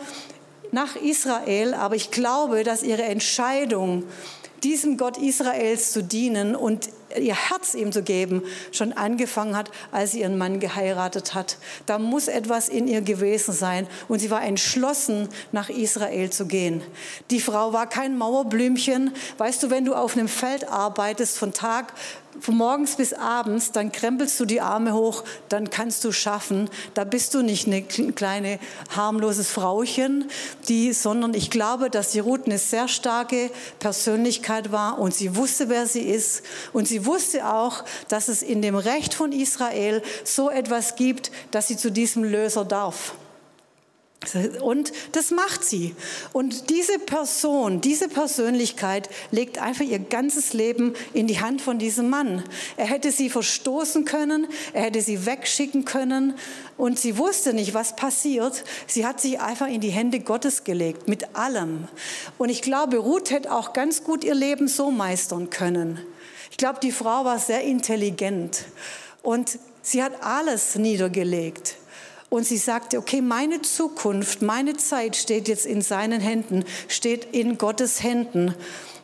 nach 0.70 0.94
Israel, 0.94 1.74
aber 1.74 1.96
ich 1.96 2.12
glaube, 2.12 2.62
dass 2.62 2.84
ihre 2.84 3.02
Entscheidung, 3.02 4.04
diesem 4.66 4.96
Gott 4.96 5.16
Israels 5.16 5.92
zu 5.92 6.02
dienen 6.02 6.56
und 6.56 6.88
ihr 7.18 7.34
Herz 7.34 7.74
ihm 7.74 7.92
zu 7.92 8.02
geben, 8.02 8.42
schon 8.72 8.92
angefangen 8.92 9.56
hat, 9.56 9.70
als 9.92 10.12
sie 10.12 10.20
ihren 10.20 10.38
Mann 10.38 10.60
geheiratet 10.60 11.34
hat. 11.34 11.58
Da 11.86 11.98
muss 11.98 12.28
etwas 12.28 12.68
in 12.68 12.88
ihr 12.88 13.00
gewesen 13.00 13.52
sein 13.52 13.86
und 14.08 14.18
sie 14.18 14.30
war 14.30 14.42
entschlossen, 14.42 15.28
nach 15.52 15.68
Israel 15.68 16.30
zu 16.30 16.46
gehen. 16.46 16.82
Die 17.30 17.40
Frau 17.40 17.72
war 17.72 17.88
kein 17.88 18.18
Mauerblümchen. 18.18 19.12
Weißt 19.38 19.62
du, 19.62 19.70
wenn 19.70 19.84
du 19.84 19.94
auf 19.94 20.16
einem 20.16 20.28
Feld 20.28 20.68
arbeitest 20.68 21.38
von 21.38 21.52
Tag 21.52 21.92
von 22.40 22.56
morgens 22.56 22.96
bis 22.96 23.12
abends, 23.12 23.72
dann 23.72 23.92
krempelst 23.92 24.38
du 24.38 24.44
die 24.44 24.60
Arme 24.60 24.94
hoch, 24.94 25.24
dann 25.48 25.70
kannst 25.70 26.04
du 26.04 26.12
schaffen. 26.12 26.68
Da 26.94 27.04
bist 27.04 27.34
du 27.34 27.42
nicht 27.42 27.66
eine 27.66 27.82
kleine 27.82 28.58
harmloses 28.94 29.50
Frauchen, 29.50 30.28
die, 30.68 30.92
sondern 30.92 31.34
ich 31.34 31.50
glaube, 31.50 31.90
dass 31.90 32.10
die 32.10 32.20
Ruth 32.20 32.46
eine 32.46 32.58
sehr 32.58 32.88
starke 32.88 33.50
Persönlichkeit 33.78 34.72
war 34.72 34.98
und 34.98 35.14
sie 35.14 35.36
wusste, 35.36 35.68
wer 35.68 35.86
sie 35.86 36.02
ist 36.02 36.42
und 36.72 36.86
sie 36.86 37.05
wusste 37.06 37.48
auch, 37.48 37.84
dass 38.08 38.28
es 38.28 38.42
in 38.42 38.62
dem 38.62 38.76
Recht 38.76 39.14
von 39.14 39.32
Israel 39.32 40.02
so 40.24 40.50
etwas 40.50 40.96
gibt, 40.96 41.30
dass 41.50 41.68
sie 41.68 41.76
zu 41.76 41.90
diesem 41.90 42.24
Löser 42.24 42.64
darf. 42.64 43.14
Und 44.60 44.92
das 45.12 45.30
macht 45.30 45.64
sie. 45.64 45.94
Und 46.32 46.70
diese 46.70 46.98
Person, 46.98 47.80
diese 47.80 48.08
Persönlichkeit 48.08 49.08
legt 49.30 49.58
einfach 49.58 49.84
ihr 49.84 49.98
ganzes 49.98 50.52
Leben 50.52 50.94
in 51.12 51.26
die 51.26 51.40
Hand 51.40 51.60
von 51.60 51.78
diesem 51.78 52.08
Mann. 52.08 52.42
Er 52.76 52.86
hätte 52.86 53.12
sie 53.12 53.30
verstoßen 53.30 54.04
können, 54.04 54.48
er 54.72 54.84
hätte 54.84 55.00
sie 55.00 55.26
wegschicken 55.26 55.84
können 55.84 56.34
und 56.76 56.98
sie 56.98 57.18
wusste 57.18 57.52
nicht, 57.52 57.74
was 57.74 57.94
passiert. 57.94 58.64
Sie 58.86 59.06
hat 59.06 59.20
sich 59.20 59.38
einfach 59.38 59.68
in 59.68 59.80
die 59.80 59.90
Hände 59.90 60.20
Gottes 60.20 60.64
gelegt, 60.64 61.08
mit 61.08 61.36
allem. 61.36 61.86
Und 62.38 62.48
ich 62.48 62.62
glaube, 62.62 62.96
Ruth 62.96 63.30
hätte 63.30 63.52
auch 63.52 63.74
ganz 63.74 64.02
gut 64.02 64.24
ihr 64.24 64.34
Leben 64.34 64.66
so 64.66 64.90
meistern 64.90 65.50
können. 65.50 66.00
Ich 66.56 66.58
glaube, 66.58 66.80
die 66.82 66.90
Frau 66.90 67.26
war 67.26 67.38
sehr 67.38 67.64
intelligent 67.64 68.64
und 69.22 69.58
sie 69.82 70.02
hat 70.02 70.22
alles 70.22 70.76
niedergelegt. 70.76 71.76
Und 72.30 72.46
sie 72.46 72.56
sagte, 72.56 72.96
okay, 72.96 73.20
meine 73.20 73.60
Zukunft, 73.60 74.40
meine 74.40 74.74
Zeit 74.74 75.16
steht 75.16 75.48
jetzt 75.48 75.66
in 75.66 75.82
seinen 75.82 76.18
Händen, 76.18 76.64
steht 76.88 77.34
in 77.34 77.58
Gottes 77.58 78.02
Händen. 78.02 78.54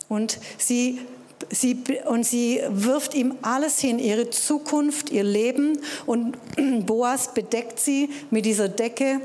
Und 0.08 0.38
sie, 0.56 1.02
sie, 1.50 1.76
und 2.06 2.24
sie 2.24 2.62
wirft 2.70 3.12
ihm 3.12 3.34
alles 3.42 3.80
hin, 3.80 3.98
ihre 3.98 4.30
Zukunft, 4.30 5.10
ihr 5.10 5.22
Leben. 5.22 5.78
Und 6.06 6.38
Boas 6.86 7.34
bedeckt 7.34 7.78
sie 7.78 8.08
mit 8.30 8.46
dieser 8.46 8.70
Decke 8.70 9.20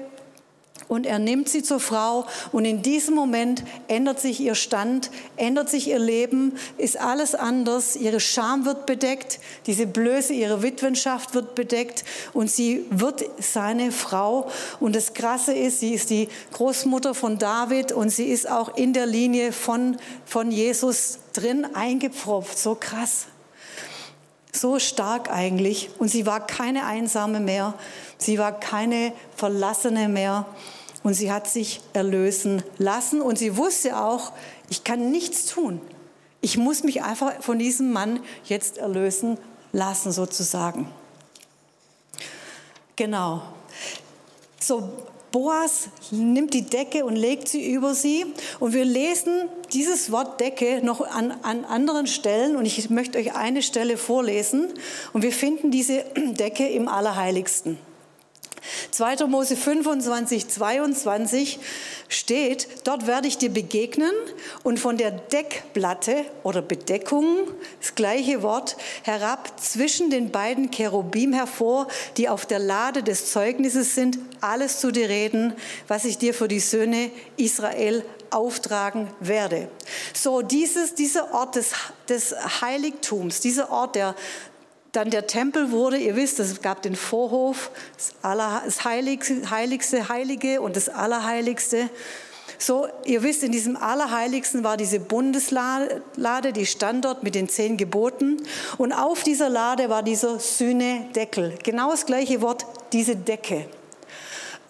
und 0.88 1.06
er 1.06 1.20
nimmt 1.20 1.50
sie 1.50 1.64
zur 1.64 1.80
Frau 1.80 2.26
und 2.52 2.66
in 2.66 2.82
diesem 2.82 3.16
Moment 3.16 3.64
ändert 3.88 4.20
sich 4.20 4.40
ihr 4.40 4.56
Stand, 4.56 5.12
ändert 5.36 5.70
sich 5.70 5.88
ihr 5.90 6.00
Leben, 6.00 6.54
ist 6.78 7.00
alles 7.00 7.36
anders. 7.36 7.96
Ihre 7.96 8.20
Scham 8.20 8.66
wird 8.66 8.86
bedeckt, 8.86 9.40
diese 9.66 9.86
Blöße 9.86 10.34
ihrer 10.34 10.62
Witwenschaft 10.64 11.34
wird 11.34 11.56
bedeckt 11.56 12.06
und 12.34 12.50
sie 12.50 12.86
wird 12.90 13.26
seine 13.40 13.92
Frau. 13.92 14.50
Und 14.80 14.96
das 14.96 15.14
Krasse 15.14 15.54
ist, 15.54 15.80
sie 15.80 15.94
ist 15.94 16.10
die 16.10 16.30
Großmutter 16.54 17.14
von 17.14 17.38
David 17.38 17.92
und 17.92 18.10
sie 18.10 18.26
ist 18.26 18.50
auch 18.50 18.76
in 18.78 18.94
der 18.94 19.06
Linie 19.06 19.52
von, 19.52 19.98
von 20.26 20.52
Jesus 20.52 21.20
drin 21.34 21.68
eingepfropft. 21.74 22.58
So 22.58 22.76
krass. 22.76 23.28
So 24.60 24.80
stark 24.80 25.30
eigentlich. 25.30 25.90
Und 26.00 26.10
sie 26.10 26.26
war 26.26 26.46
keine 26.46 26.86
Einsame 26.86 27.40
mehr. 27.40 27.76
Sie 28.18 28.40
war 28.40 28.60
keine 28.60 29.14
Verlassene 29.36 30.08
mehr 30.10 30.46
und 31.04 31.14
sie 31.14 31.32
hat 31.32 31.48
sich 31.48 31.82
erlösen 31.94 32.64
lassen 32.78 33.22
und 33.22 33.38
sie 33.38 33.56
wusste 33.56 33.98
auch, 33.98 34.32
ich 34.70 34.84
kann 34.84 35.12
nichts 35.12 35.46
tun. 35.46 35.80
Ich 36.42 36.58
muss 36.58 36.84
mich 36.84 37.04
einfach 37.04 37.42
von 37.42 37.60
diesem 37.60 37.94
Mann 37.94 38.20
jetzt 38.46 38.78
erlösen 38.78 39.38
lassen 39.72 40.12
sozusagen. 40.12 40.92
Genau. 42.96 43.44
So, 44.60 44.92
Boas 45.38 45.90
nimmt 46.10 46.56
die 46.56 46.64
Decke 46.64 47.06
und 47.06 47.16
legt 47.16 47.48
sie 47.48 47.72
über 47.72 47.94
sie. 47.94 48.26
Und 48.60 48.74
wir 48.74 48.84
lesen 48.84 49.50
dieses 49.72 50.12
Wort 50.12 50.40
Decke 50.40 50.82
noch 50.84 51.00
an, 51.02 51.32
an 51.44 51.64
anderen 51.64 52.08
Stellen. 52.08 52.56
Und 52.56 52.66
ich 52.66 52.90
möchte 52.90 53.20
euch 53.20 53.36
eine 53.36 53.62
Stelle 53.62 53.98
vorlesen. 53.98 54.70
Und 55.14 55.22
wir 55.22 55.32
finden 55.32 55.70
diese 55.70 56.06
Decke 56.16 56.68
im 56.68 56.88
Allerheiligsten. 56.88 57.78
2. 58.92 59.28
Mose 59.28 59.56
25, 59.56 60.48
22 60.48 61.60
steht, 62.10 62.68
dort 62.84 63.08
werde 63.08 63.28
ich 63.28 63.38
dir 63.38 63.50
begegnen 63.50 64.12
und 64.64 64.80
von 64.80 64.98
der 64.98 65.12
Deckplatte 65.12 66.26
oder 66.44 66.62
Bedeckung, 66.62 67.48
das 67.80 67.96
gleiche 67.96 68.42
Wort, 68.44 68.78
herab 69.04 69.60
zwischen 69.60 70.10
den 70.10 70.32
beiden 70.32 70.72
Cherubim 70.72 71.34
hervor, 71.34 71.88
die 72.18 72.30
auf 72.30 72.46
der 72.46 72.60
Lade 72.60 73.04
des 73.04 73.32
Zeugnisses 73.32 73.96
sind, 73.96 74.18
alles 74.42 74.80
zu 74.80 74.92
dir 74.92 75.10
reden, 75.10 75.54
was 75.88 76.06
ich 76.06 76.18
dir 76.18 76.34
für 76.34 76.48
die 76.48 76.60
Söhne 76.60 77.12
Israel 77.38 78.04
auftragen 78.30 79.08
werde. 79.20 79.70
So, 80.14 80.42
dieses, 80.42 80.96
dieser 80.96 81.34
Ort 81.34 81.56
des, 81.56 81.72
des 82.10 82.36
Heiligtums, 82.62 83.40
dieser 83.40 83.72
Ort 83.72 83.96
der 83.96 84.16
dann 84.98 85.12
der 85.12 85.28
Tempel 85.28 85.72
wurde, 85.72 85.98
ihr 85.98 86.16
wisst, 86.16 86.40
es 86.40 86.62
gab 86.62 86.82
den 86.82 86.96
Vorhof, 86.96 87.70
das, 87.96 88.14
Aller, 88.24 88.64
das 88.66 88.84
Heiligste, 88.84 89.50
Heiligste, 89.52 90.10
Heilige 90.10 90.60
und 90.60 90.76
das 90.76 90.90
Allerheiligste. 90.90 91.90
So, 92.58 92.88
ihr 93.06 93.22
wisst, 93.22 93.44
in 93.44 93.52
diesem 93.52 93.78
Allerheiligsten 93.78 94.64
war 94.64 94.76
diese 94.76 95.00
Bundeslade, 95.00 96.02
die 96.56 96.66
stand 96.66 97.06
dort 97.06 97.22
mit 97.22 97.36
den 97.36 97.48
zehn 97.48 97.78
Geboten. 97.78 98.38
Und 98.80 98.92
auf 98.92 99.22
dieser 99.22 99.50
Lade 99.50 99.90
war 99.90 100.02
dieser 100.02 100.40
Sühnedeckel. 100.40 101.54
Genau 101.64 101.92
das 101.92 102.08
gleiche 102.08 102.42
Wort, 102.42 102.66
diese 102.92 103.16
Decke. 103.16 103.68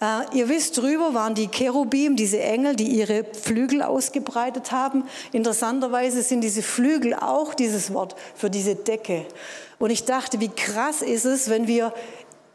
Äh, 0.00 0.36
ihr 0.36 0.50
wisst, 0.50 0.76
drüber 0.76 1.14
waren 1.14 1.34
die 1.34 1.48
Cherubim, 1.48 2.16
diese 2.16 2.40
Engel, 2.40 2.76
die 2.76 2.88
ihre 2.88 3.24
Flügel 3.24 3.80
ausgebreitet 3.80 4.70
haben. 4.72 5.04
Interessanterweise 5.32 6.22
sind 6.22 6.42
diese 6.42 6.62
Flügel 6.62 7.14
auch 7.14 7.54
dieses 7.54 7.94
Wort 7.94 8.14
für 8.36 8.50
diese 8.50 8.74
Decke. 8.74 9.24
Und 9.78 9.90
ich 9.90 10.04
dachte, 10.04 10.40
wie 10.40 10.48
krass 10.48 11.02
ist 11.02 11.24
es, 11.24 11.48
wenn 11.48 11.66
wir 11.66 11.92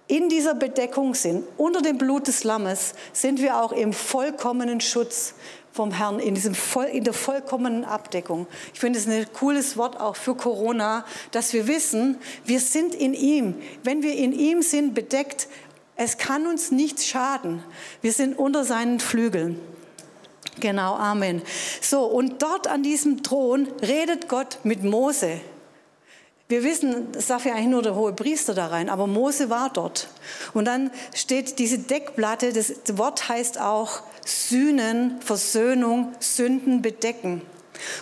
in 0.08 0.30
dieser 0.30 0.54
Bedeckung 0.54 1.16
sind, 1.16 1.44
unter 1.58 1.82
dem 1.82 1.98
Blut 1.98 2.28
des 2.28 2.44
Lammes, 2.44 2.94
sind 3.14 3.42
wir 3.42 3.62
auch 3.62 3.72
im 3.72 3.94
vollkommenen 3.94 4.82
Schutz 4.82 5.34
vom 5.72 5.92
Herrn, 5.92 6.20
in, 6.20 6.36
diesem 6.36 6.56
in 6.92 7.04
der 7.04 7.14
vollkommenen 7.14 7.84
Abdeckung. 7.84 8.46
Ich 8.74 8.80
finde 8.80 9.00
es 9.00 9.08
ein 9.08 9.26
cooles 9.34 9.76
Wort 9.76 10.00
auch 10.00 10.16
für 10.16 10.36
Corona, 10.36 11.04
dass 11.32 11.54
wir 11.54 11.68
wissen, 11.68 12.18
wir 12.46 12.60
sind 12.60 12.94
in 12.94 13.14
ihm. 13.14 13.56
Wenn 13.84 14.04
wir 14.04 14.16
in 14.16 14.34
ihm 14.34 14.62
sind, 14.62 14.94
bedeckt, 14.94 15.48
es 15.96 16.18
kann 16.18 16.46
uns 16.46 16.72
nichts 16.72 17.08
schaden. 17.08 17.64
Wir 18.02 18.12
sind 18.12 18.38
unter 18.38 18.64
seinen 18.66 19.00
Flügeln. 19.00 19.60
Genau, 20.60 20.96
Amen. 20.96 21.42
So, 21.82 22.04
und 22.04 22.44
dort 22.44 22.68
an 22.68 22.84
diesem 22.84 23.24
Thron 23.24 23.68
redet 23.82 24.30
Gott 24.30 24.60
mit 24.64 24.84
Mose. 24.84 25.42
Wir 26.54 26.64
wissen, 26.64 27.08
es 27.18 27.26
darf 27.26 27.46
ja 27.46 27.56
eigentlich 27.56 27.70
nur 27.70 27.82
der 27.82 27.96
hohe 27.96 28.14
Priester 28.14 28.54
da 28.54 28.68
rein, 28.68 28.88
aber 28.88 29.08
Mose 29.08 29.50
war 29.50 29.72
dort. 29.74 30.08
Und 30.54 30.66
dann 30.66 30.92
steht 31.16 31.58
diese 31.58 31.80
Deckplatte, 31.80 32.54
das 32.54 32.76
Wort 32.96 33.28
heißt 33.28 33.60
auch 33.60 34.04
Sühnen, 34.24 35.20
Versöhnung, 35.20 36.14
Sünden 36.20 36.84
bedecken. 36.84 37.42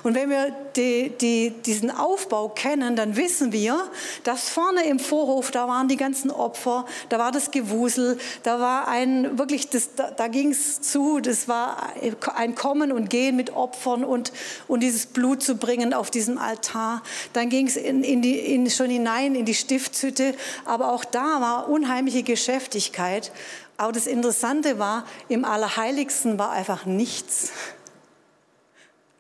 Und 0.04 0.16
wenn 0.16 0.30
wir 0.30 0.54
die, 0.76 1.10
die, 1.10 1.50
diesen 1.50 1.92
Aufbau 1.92 2.50
kennen, 2.50 2.96
dann 2.96 3.16
wissen 3.16 3.52
wir, 3.52 3.90
dass 4.24 4.50
vorne 4.50 4.84
im 4.84 5.00
Vorhof, 5.00 5.52
da 5.52 5.68
waren 5.68 5.88
die 5.88 5.98
ganzen 5.98 6.32
Opfer, 6.32 6.86
da 7.10 7.20
war 7.20 7.32
das 7.32 7.52
Gewusel, 7.52 8.18
da 8.44 8.60
war 8.60 8.88
ein, 8.88 9.38
wirklich, 9.38 9.70
das, 9.70 9.96
da, 9.96 10.12
da 10.12 10.28
ging 10.28 10.52
es 10.52 10.82
zu, 10.82 11.20
das 11.20 11.48
war 11.48 11.94
ein 12.36 12.56
Kommen 12.56 12.92
und 12.92 13.10
Gehen 13.10 13.36
mit 13.36 13.56
Opfern 13.56 14.04
und, 14.04 14.32
und 14.68 14.82
dieses 14.82 15.06
Blut 15.06 15.44
zu 15.44 15.56
bringen 15.56 15.94
auf 15.94 16.12
diesem 16.12 16.38
Altar. 16.38 17.02
Dann 17.34 17.50
ging 17.50 17.68
es 17.68 17.76
in, 17.76 18.04
in 18.04 18.22
die, 18.22 18.38
in, 18.38 18.70
schon 18.70 18.90
hinein 18.90 19.36
in 19.36 19.46
die 19.46 19.56
Stiftshütte, 19.56 20.36
aber 20.66 20.92
auch 20.94 21.06
da 21.06 21.42
war 21.42 21.70
unheimliche 21.70 22.24
Geschäftigkeit. 22.24 23.32
Aber 23.78 23.92
das 23.92 24.06
Interessante 24.06 24.78
war, 24.78 25.06
im 25.28 25.44
Allerheiligsten 25.44 26.38
war 26.38 26.52
einfach 26.52 26.86
nichts. 26.86 27.52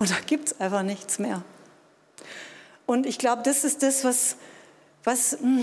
Und 0.01 0.09
da 0.09 0.15
gibt 0.25 0.47
es 0.47 0.59
einfach 0.59 0.81
nichts 0.81 1.19
mehr. 1.19 1.43
Und 2.87 3.05
ich 3.05 3.19
glaube, 3.19 3.43
das 3.43 3.63
ist 3.63 3.83
das, 3.83 4.03
was, 4.03 4.35
was, 5.03 5.33
hm, 5.33 5.61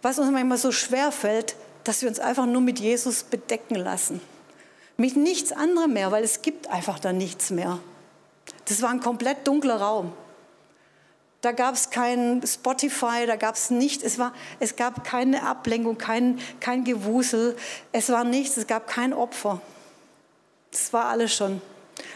was 0.00 0.20
uns 0.20 0.30
manchmal 0.30 0.58
so 0.58 0.70
schwer 0.70 1.10
fällt, 1.10 1.56
dass 1.82 2.00
wir 2.00 2.08
uns 2.08 2.20
einfach 2.20 2.46
nur 2.46 2.60
mit 2.60 2.78
Jesus 2.78 3.24
bedecken 3.24 3.74
lassen. 3.74 4.20
Mit 4.96 5.16
nichts 5.16 5.50
anderem 5.50 5.92
mehr, 5.92 6.12
weil 6.12 6.22
es 6.22 6.40
gibt 6.40 6.68
einfach 6.68 7.00
da 7.00 7.12
nichts 7.12 7.50
mehr. 7.50 7.80
Das 8.66 8.80
war 8.80 8.90
ein 8.90 9.00
komplett 9.00 9.44
dunkler 9.44 9.80
Raum. 9.80 10.12
Da 11.40 11.50
gab 11.50 11.74
es 11.74 11.90
kein 11.90 12.46
Spotify, 12.46 13.26
da 13.26 13.34
gab 13.34 13.56
es 13.56 13.70
nichts. 13.70 14.04
Es, 14.04 14.20
es 14.60 14.76
gab 14.76 15.02
keine 15.02 15.42
Ablenkung, 15.42 15.98
kein, 15.98 16.38
kein 16.60 16.84
Gewusel. 16.84 17.56
Es 17.90 18.08
war 18.08 18.22
nichts, 18.22 18.56
es 18.56 18.68
gab 18.68 18.86
kein 18.86 19.12
Opfer. 19.12 19.60
Das 20.70 20.92
war 20.92 21.06
alles 21.06 21.34
schon. 21.34 21.60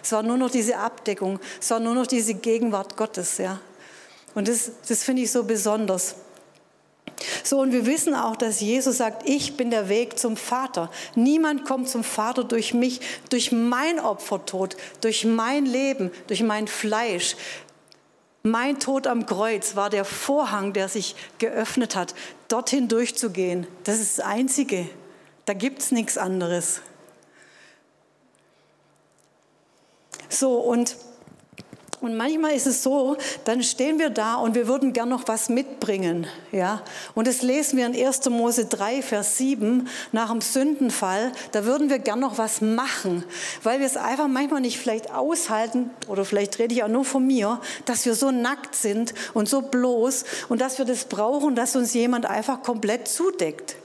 Es 0.02 0.12
war 0.12 0.22
nur 0.22 0.36
noch 0.36 0.50
diese 0.50 0.76
Abdeckung, 0.76 1.38
es 1.60 1.70
war 1.70 1.80
nur 1.80 1.94
noch 1.94 2.06
diese 2.06 2.34
Gegenwart 2.34 2.96
Gottes, 2.96 3.38
ja. 3.38 3.60
Und 4.34 4.48
das, 4.48 4.70
das 4.88 5.02
finde 5.02 5.22
ich 5.22 5.30
so 5.30 5.44
besonders. 5.44 6.16
So, 7.42 7.60
und 7.60 7.72
wir 7.72 7.86
wissen 7.86 8.14
auch, 8.14 8.36
dass 8.36 8.60
Jesus 8.60 8.98
sagt, 8.98 9.28
ich 9.28 9.56
bin 9.56 9.70
der 9.70 9.88
Weg 9.88 10.18
zum 10.18 10.36
Vater. 10.36 10.90
Niemand 11.14 11.64
kommt 11.64 11.88
zum 11.88 12.04
Vater 12.04 12.44
durch 12.44 12.74
mich, 12.74 13.00
durch 13.30 13.50
mein 13.52 13.98
Opfertod, 13.98 14.76
durch 15.00 15.24
mein 15.24 15.66
Leben, 15.66 16.10
durch 16.26 16.42
mein 16.42 16.68
Fleisch. 16.68 17.36
Mein 18.42 18.78
Tod 18.78 19.06
am 19.06 19.26
Kreuz 19.26 19.74
war 19.74 19.90
der 19.90 20.04
Vorhang, 20.04 20.72
der 20.72 20.88
sich 20.88 21.16
geöffnet 21.38 21.96
hat, 21.96 22.14
dorthin 22.46 22.88
durchzugehen. 22.88 23.66
Das 23.84 23.98
ist 23.98 24.18
das 24.18 24.24
Einzige. 24.24 24.88
Da 25.44 25.54
gibt 25.54 25.80
es 25.80 25.90
nichts 25.90 26.16
anderes. 26.16 26.80
So, 30.28 30.58
und, 30.58 30.96
und 32.00 32.16
manchmal 32.16 32.52
ist 32.52 32.66
es 32.66 32.82
so, 32.82 33.16
dann 33.44 33.62
stehen 33.62 33.98
wir 33.98 34.10
da 34.10 34.36
und 34.36 34.54
wir 34.54 34.68
würden 34.68 34.92
gern 34.92 35.08
noch 35.08 35.26
was 35.26 35.48
mitbringen. 35.48 36.26
Ja? 36.52 36.82
Und 37.14 37.26
das 37.26 37.42
lesen 37.42 37.76
wir 37.76 37.86
in 37.86 38.06
1. 38.06 38.28
Mose 38.30 38.66
3, 38.66 39.02
Vers 39.02 39.38
7, 39.38 39.88
nach 40.12 40.30
dem 40.30 40.40
Sündenfall. 40.40 41.32
Da 41.52 41.64
würden 41.64 41.90
wir 41.90 41.98
gern 41.98 42.20
noch 42.20 42.38
was 42.38 42.60
machen, 42.60 43.24
weil 43.62 43.80
wir 43.80 43.86
es 43.86 43.96
einfach 43.96 44.28
manchmal 44.28 44.60
nicht 44.60 44.78
vielleicht 44.78 45.12
aushalten, 45.12 45.90
oder 46.06 46.24
vielleicht 46.24 46.58
rede 46.58 46.74
ich 46.74 46.82
auch 46.82 46.88
nur 46.88 47.04
von 47.04 47.26
mir, 47.26 47.60
dass 47.84 48.06
wir 48.06 48.14
so 48.14 48.30
nackt 48.30 48.74
sind 48.74 49.14
und 49.34 49.48
so 49.48 49.62
bloß 49.62 50.24
und 50.48 50.60
dass 50.60 50.78
wir 50.78 50.84
das 50.84 51.04
brauchen, 51.04 51.54
dass 51.54 51.74
uns 51.74 51.94
jemand 51.94 52.26
einfach 52.26 52.62
komplett 52.62 53.08
zudeckt. 53.08 53.76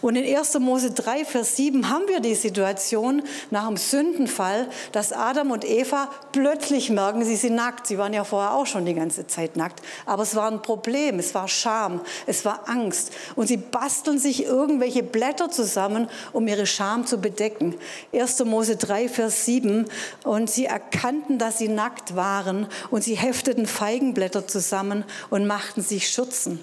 Und 0.00 0.16
in 0.16 0.36
1. 0.36 0.58
Mose 0.58 0.90
3, 0.90 1.24
Vers 1.24 1.56
7 1.56 1.88
haben 1.90 2.08
wir 2.08 2.20
die 2.20 2.34
Situation 2.34 3.22
nach 3.50 3.68
dem 3.68 3.76
Sündenfall, 3.76 4.68
dass 4.92 5.12
Adam 5.12 5.50
und 5.50 5.64
Eva 5.64 6.08
plötzlich 6.32 6.90
merken, 6.90 7.24
sie 7.24 7.36
sind 7.36 7.59
nackt. 7.60 7.86
Sie 7.86 7.98
waren 7.98 8.14
ja 8.14 8.24
vorher 8.24 8.54
auch 8.54 8.66
schon 8.66 8.86
die 8.86 8.94
ganze 8.94 9.26
Zeit 9.26 9.56
nackt. 9.56 9.82
Aber 10.06 10.22
es 10.22 10.34
war 10.34 10.50
ein 10.50 10.62
Problem, 10.62 11.18
es 11.18 11.34
war 11.34 11.46
Scham, 11.46 12.00
es 12.26 12.44
war 12.44 12.68
Angst. 12.68 13.12
Und 13.36 13.48
sie 13.48 13.58
basteln 13.58 14.18
sich 14.18 14.44
irgendwelche 14.44 15.02
Blätter 15.02 15.50
zusammen, 15.50 16.08
um 16.32 16.48
ihre 16.48 16.66
Scham 16.66 17.06
zu 17.06 17.18
bedecken. 17.18 17.76
1. 18.14 18.44
Mose 18.44 18.76
3, 18.76 19.08
Vers 19.08 19.44
7. 19.44 19.86
Und 20.24 20.50
sie 20.50 20.64
erkannten, 20.64 21.38
dass 21.38 21.58
sie 21.58 21.68
nackt 21.68 22.16
waren 22.16 22.66
und 22.90 23.04
sie 23.04 23.14
hefteten 23.14 23.66
Feigenblätter 23.66 24.48
zusammen 24.48 25.04
und 25.28 25.46
machten 25.46 25.82
sich 25.82 26.08
Schürzen. 26.08 26.60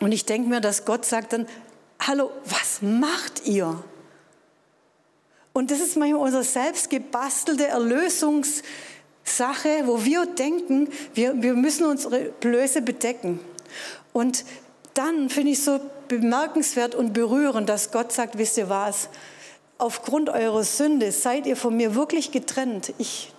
Und 0.00 0.12
ich 0.12 0.26
denke 0.26 0.48
mir, 0.48 0.60
dass 0.60 0.84
Gott 0.84 1.06
sagt 1.06 1.32
dann, 1.32 1.46
hallo, 2.00 2.30
was 2.44 2.82
macht 2.82 3.46
ihr? 3.46 3.82
Und 5.52 5.70
das 5.70 5.80
ist 5.80 5.96
manchmal 5.96 6.22
unsere 6.22 6.44
selbst 6.44 6.88
gebastelte 6.88 7.68
Erlösungssache, 9.24 9.86
wo 9.86 10.04
wir 10.04 10.26
denken, 10.26 10.88
wir, 11.14 11.40
wir 11.40 11.54
müssen 11.54 11.86
unsere 11.86 12.30
Blöße 12.40 12.82
bedecken. 12.82 13.40
Und 14.12 14.44
dann 14.94 15.30
finde 15.30 15.52
ich 15.52 15.64
so 15.64 15.80
bemerkenswert 16.08 16.94
und 16.94 17.12
berührend, 17.12 17.68
dass 17.68 17.90
Gott 17.90 18.12
sagt, 18.12 18.36
wisst 18.36 18.58
ihr 18.58 18.68
was, 18.68 19.08
aufgrund 19.78 20.28
eurer 20.28 20.64
Sünde 20.64 21.12
seid 21.12 21.46
ihr 21.46 21.56
von 21.56 21.76
mir 21.76 21.94
wirklich 21.94 22.30
getrennt. 22.30 22.92
Ich, 22.98 23.32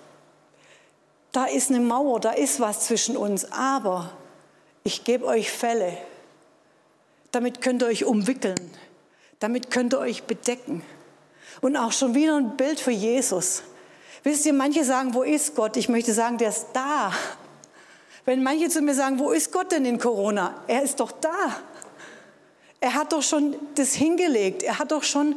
da 1.31 1.45
ist 1.45 1.69
eine 1.69 1.79
Mauer, 1.79 2.19
da 2.19 2.31
ist 2.31 2.59
was 2.59 2.87
zwischen 2.87 3.15
uns, 3.15 3.51
aber 3.51 4.11
ich 4.83 5.03
gebe 5.03 5.25
euch 5.25 5.51
Fälle. 5.51 5.97
Damit 7.31 7.61
könnt 7.61 7.83
ihr 7.83 7.87
euch 7.87 8.05
umwickeln. 8.05 8.71
Damit 9.39 9.71
könnt 9.71 9.93
ihr 9.93 9.99
euch 9.99 10.23
bedecken. 10.23 10.83
Und 11.61 11.77
auch 11.77 11.91
schon 11.91 12.15
wieder 12.15 12.37
ein 12.37 12.57
Bild 12.57 12.79
für 12.79 12.91
Jesus. 12.91 13.63
Wisst 14.23 14.45
ihr, 14.45 14.53
manche 14.53 14.85
sagen, 14.85 15.13
wo 15.13 15.23
ist 15.23 15.53
Gott? 15.55 15.75
Ich 15.75 15.89
möchte 15.89 16.13
sagen, 16.13 16.37
der 16.37 16.49
ist 16.49 16.67
da. 16.73 17.11
Wenn 18.25 18.41
manche 18.41 18.69
zu 18.69 18.81
mir 18.81 18.93
sagen, 18.93 19.19
wo 19.19 19.31
ist 19.31 19.51
Gott 19.51 19.71
denn 19.73 19.83
in 19.83 19.99
Corona? 19.99 20.53
Er 20.67 20.81
ist 20.81 21.01
doch 21.01 21.11
da. 21.11 21.57
Er 22.79 22.93
hat 22.93 23.11
doch 23.11 23.21
schon 23.21 23.55
das 23.75 23.93
hingelegt. 23.93 24.63
Er 24.63 24.79
hat 24.79 24.91
doch 24.93 25.03
schon 25.03 25.35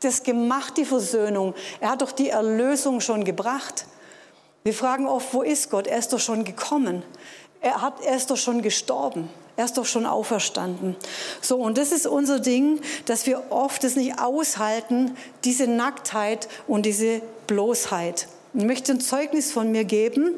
das 0.00 0.22
gemacht, 0.22 0.76
die 0.76 0.84
Versöhnung. 0.84 1.54
Er 1.80 1.90
hat 1.90 2.02
doch 2.02 2.12
die 2.12 2.28
Erlösung 2.28 3.00
schon 3.00 3.24
gebracht. 3.24 3.86
Wir 4.64 4.74
fragen 4.74 5.06
oft, 5.06 5.32
wo 5.32 5.42
ist 5.42 5.70
Gott? 5.70 5.86
Er 5.86 5.98
ist 5.98 6.12
doch 6.12 6.20
schon 6.20 6.44
gekommen. 6.44 7.02
Er, 7.62 7.80
hat, 7.80 8.04
er 8.04 8.16
ist 8.16 8.30
doch 8.30 8.36
schon 8.36 8.60
gestorben. 8.60 9.30
Er 9.56 9.64
ist 9.64 9.78
doch 9.78 9.86
schon 9.86 10.04
auferstanden. 10.04 10.96
So, 11.40 11.56
und 11.56 11.78
das 11.78 11.92
ist 11.92 12.06
unser 12.06 12.40
Ding, 12.40 12.80
dass 13.06 13.26
wir 13.26 13.44
oft 13.50 13.84
es 13.84 13.96
nicht 13.96 14.20
aushalten, 14.20 15.16
diese 15.44 15.66
Nacktheit 15.66 16.48
und 16.66 16.84
diese 16.84 17.22
Bloßheit. 17.46 18.28
Ich 18.52 18.64
möchte 18.64 18.92
ein 18.92 19.00
Zeugnis 19.00 19.52
von 19.52 19.70
mir 19.70 19.84
geben 19.84 20.34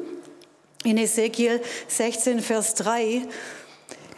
in 0.83 0.97
Ezekiel 0.97 1.61
16, 1.89 2.39
Vers 2.39 2.75
3, 2.75 3.23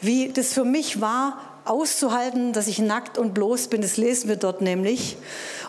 wie 0.01 0.29
das 0.29 0.53
für 0.53 0.65
mich 0.65 1.01
war, 1.01 1.50
auszuhalten, 1.65 2.53
dass 2.53 2.67
ich 2.67 2.79
nackt 2.79 3.17
und 3.17 3.33
bloß 3.33 3.67
bin. 3.67 3.81
Das 3.81 3.97
lesen 3.97 4.29
wir 4.29 4.35
dort 4.35 4.61
nämlich. 4.61 5.17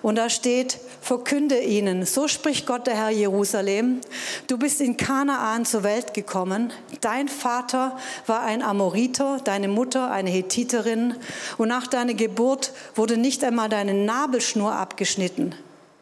Und 0.02 0.16
da 0.16 0.30
steht, 0.30 0.78
verkünde 1.00 1.60
ihnen, 1.60 2.04
so 2.06 2.28
spricht 2.28 2.66
Gott 2.66 2.86
der 2.86 2.96
Herr 2.96 3.10
Jerusalem, 3.10 4.00
du 4.46 4.58
bist 4.58 4.80
in 4.80 4.96
Kanaan 4.96 5.64
zur 5.64 5.82
Welt 5.82 6.14
gekommen, 6.14 6.72
dein 7.00 7.28
Vater 7.28 7.96
war 8.26 8.42
ein 8.42 8.62
Amoriter, 8.62 9.38
deine 9.44 9.68
Mutter 9.68 10.10
eine 10.10 10.30
Hethiterin 10.30 11.14
und 11.58 11.68
nach 11.68 11.86
deiner 11.86 12.14
Geburt 12.14 12.72
wurde 12.94 13.16
nicht 13.16 13.44
einmal 13.44 13.68
deine 13.68 13.94
Nabelschnur 13.94 14.72
abgeschnitten. 14.72 15.54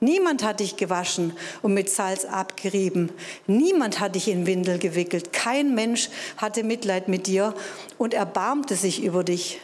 Niemand 0.02 0.42
hat 0.42 0.60
dich 0.60 0.76
gewaschen 0.76 1.34
und 1.60 1.74
mit 1.74 1.90
Salz 1.90 2.24
abgerieben. 2.24 3.12
Niemand 3.46 4.00
hat 4.00 4.14
dich 4.14 4.28
in 4.28 4.46
Windel 4.46 4.78
gewickelt. 4.78 5.34
Kein 5.34 5.74
Mensch 5.74 6.08
hatte 6.38 6.64
Mitleid 6.64 7.08
mit 7.08 7.26
dir 7.26 7.54
und 7.98 8.14
erbarmte 8.14 8.76
sich 8.76 9.02
über 9.02 9.24
dich. 9.24 9.60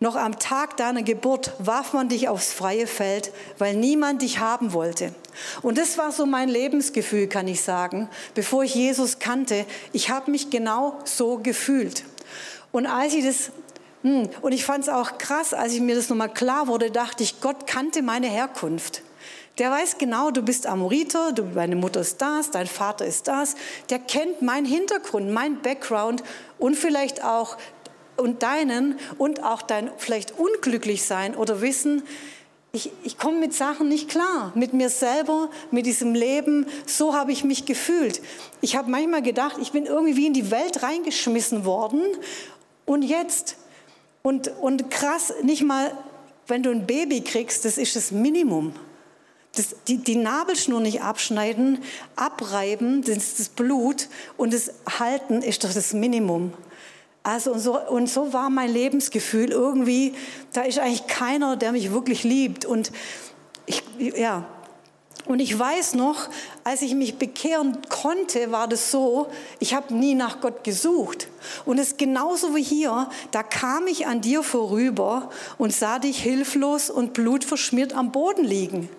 Noch 0.00 0.16
am 0.16 0.38
Tag 0.38 0.76
deiner 0.76 1.02
Geburt 1.02 1.52
warf 1.58 1.92
man 1.92 2.08
dich 2.08 2.28
aufs 2.28 2.52
freie 2.52 2.86
Feld, 2.86 3.32
weil 3.58 3.74
niemand 3.74 4.22
dich 4.22 4.38
haben 4.38 4.72
wollte. 4.72 5.14
Und 5.62 5.78
das 5.78 5.98
war 5.98 6.12
so 6.12 6.26
mein 6.26 6.48
Lebensgefühl, 6.48 7.26
kann 7.28 7.48
ich 7.48 7.62
sagen, 7.62 8.08
bevor 8.34 8.64
ich 8.64 8.74
Jesus 8.74 9.18
kannte. 9.18 9.64
Ich 9.92 10.10
habe 10.10 10.30
mich 10.30 10.50
genau 10.50 10.98
so 11.04 11.38
gefühlt. 11.38 12.04
Und 12.72 12.86
als 12.86 13.14
ich 13.14 13.24
das 13.24 13.50
hm, 14.04 14.28
und 14.42 14.52
ich 14.52 14.66
fand 14.66 14.84
es 14.84 14.90
auch 14.90 15.16
krass, 15.16 15.54
als 15.54 15.72
ich 15.72 15.80
mir 15.80 15.96
das 15.96 16.10
nochmal 16.10 16.32
klar 16.32 16.68
wurde, 16.68 16.90
dachte 16.90 17.22
ich, 17.22 17.40
Gott 17.40 17.66
kannte 17.66 18.02
meine 18.02 18.26
Herkunft. 18.26 19.00
Der 19.56 19.70
weiß 19.70 19.96
genau, 19.96 20.30
du 20.30 20.42
bist 20.42 20.66
Amoriter, 20.66 21.32
du, 21.32 21.42
deine 21.42 21.74
Mutter 21.74 22.00
ist 22.00 22.20
das, 22.20 22.50
dein 22.50 22.66
Vater 22.66 23.06
ist 23.06 23.28
das. 23.28 23.54
Der 23.88 23.98
kennt 23.98 24.42
meinen 24.42 24.66
Hintergrund, 24.66 25.30
mein 25.30 25.62
Background 25.62 26.22
und 26.58 26.76
vielleicht 26.76 27.24
auch 27.24 27.56
und 28.16 28.42
deinen 28.42 28.98
und 29.18 29.42
auch 29.42 29.62
dein 29.62 29.90
vielleicht 29.98 30.38
unglücklich 30.38 31.04
sein 31.04 31.34
oder 31.36 31.60
wissen, 31.60 32.02
ich, 32.74 32.90
ich 33.04 33.18
komme 33.18 33.38
mit 33.38 33.54
Sachen 33.54 33.88
nicht 33.88 34.08
klar, 34.08 34.50
mit 34.56 34.72
mir 34.72 34.90
selber, 34.90 35.48
mit 35.70 35.86
diesem 35.86 36.12
Leben. 36.12 36.66
So 36.86 37.14
habe 37.14 37.30
ich 37.30 37.44
mich 37.44 37.66
gefühlt. 37.66 38.20
Ich 38.62 38.74
habe 38.74 38.90
manchmal 38.90 39.22
gedacht, 39.22 39.58
ich 39.62 39.70
bin 39.70 39.86
irgendwie 39.86 40.16
wie 40.16 40.26
in 40.26 40.32
die 40.32 40.50
Welt 40.50 40.82
reingeschmissen 40.82 41.64
worden 41.64 42.02
und 42.84 43.02
jetzt. 43.02 43.56
Und, 44.22 44.48
und 44.60 44.90
krass, 44.90 45.32
nicht 45.42 45.62
mal, 45.62 45.96
wenn 46.48 46.64
du 46.64 46.70
ein 46.70 46.84
Baby 46.84 47.20
kriegst, 47.20 47.64
das 47.64 47.78
ist 47.78 47.94
das 47.94 48.10
Minimum. 48.10 48.72
Das, 49.54 49.76
die, 49.86 49.98
die 49.98 50.16
Nabelschnur 50.16 50.80
nicht 50.80 51.00
abschneiden, 51.00 51.78
abreiben, 52.16 53.02
das 53.02 53.36
das 53.36 53.50
Blut 53.50 54.08
und 54.36 54.52
das 54.52 54.72
Halten 54.98 55.42
ist 55.42 55.62
doch 55.62 55.72
das 55.72 55.92
Minimum. 55.92 56.52
Also 57.24 57.52
und 57.52 57.60
so, 57.60 57.80
und 57.80 58.08
so 58.08 58.34
war 58.34 58.50
mein 58.50 58.70
Lebensgefühl 58.70 59.50
irgendwie, 59.50 60.14
da 60.52 60.62
ist 60.62 60.78
eigentlich 60.78 61.06
keiner, 61.06 61.56
der 61.56 61.72
mich 61.72 61.90
wirklich 61.90 62.22
liebt. 62.22 62.66
Und 62.66 62.92
ich, 63.64 63.82
ja, 63.98 64.44
und 65.26 65.40
ich 65.40 65.58
weiß 65.58 65.94
noch, 65.94 66.28
als 66.64 66.82
ich 66.82 66.94
mich 66.94 67.16
bekehren 67.16 67.78
konnte, 67.88 68.52
war 68.52 68.68
das 68.68 68.90
so, 68.90 69.28
ich 69.58 69.72
habe 69.72 69.94
nie 69.94 70.14
nach 70.14 70.42
Gott 70.42 70.64
gesucht. 70.64 71.28
Und 71.64 71.78
es 71.78 71.92
ist 71.92 71.98
genauso 71.98 72.54
wie 72.54 72.62
hier, 72.62 73.08
da 73.30 73.42
kam 73.42 73.86
ich 73.86 74.06
an 74.06 74.20
dir 74.20 74.42
vorüber 74.42 75.30
und 75.56 75.72
sah 75.72 75.98
dich 75.98 76.22
hilflos 76.22 76.90
und 76.90 77.14
blutverschmiert 77.14 77.94
am 77.94 78.12
Boden 78.12 78.44
liegen. 78.44 78.90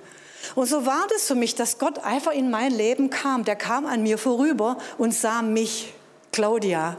Und 0.55 0.65
so 0.65 0.88
war 0.88 1.05
das 1.11 1.27
für 1.27 1.35
mich, 1.35 1.53
dass 1.53 1.77
Gott 1.77 1.99
einfach 1.99 2.31
in 2.31 2.49
mein 2.49 2.71
Leben 2.71 3.11
kam. 3.11 3.45
Der 3.45 3.55
kam 3.55 3.85
an 3.85 4.01
mir 4.01 4.17
vorüber 4.17 4.77
und 4.97 5.13
sah 5.13 5.43
mich, 5.43 5.93
Claudia, 6.31 6.95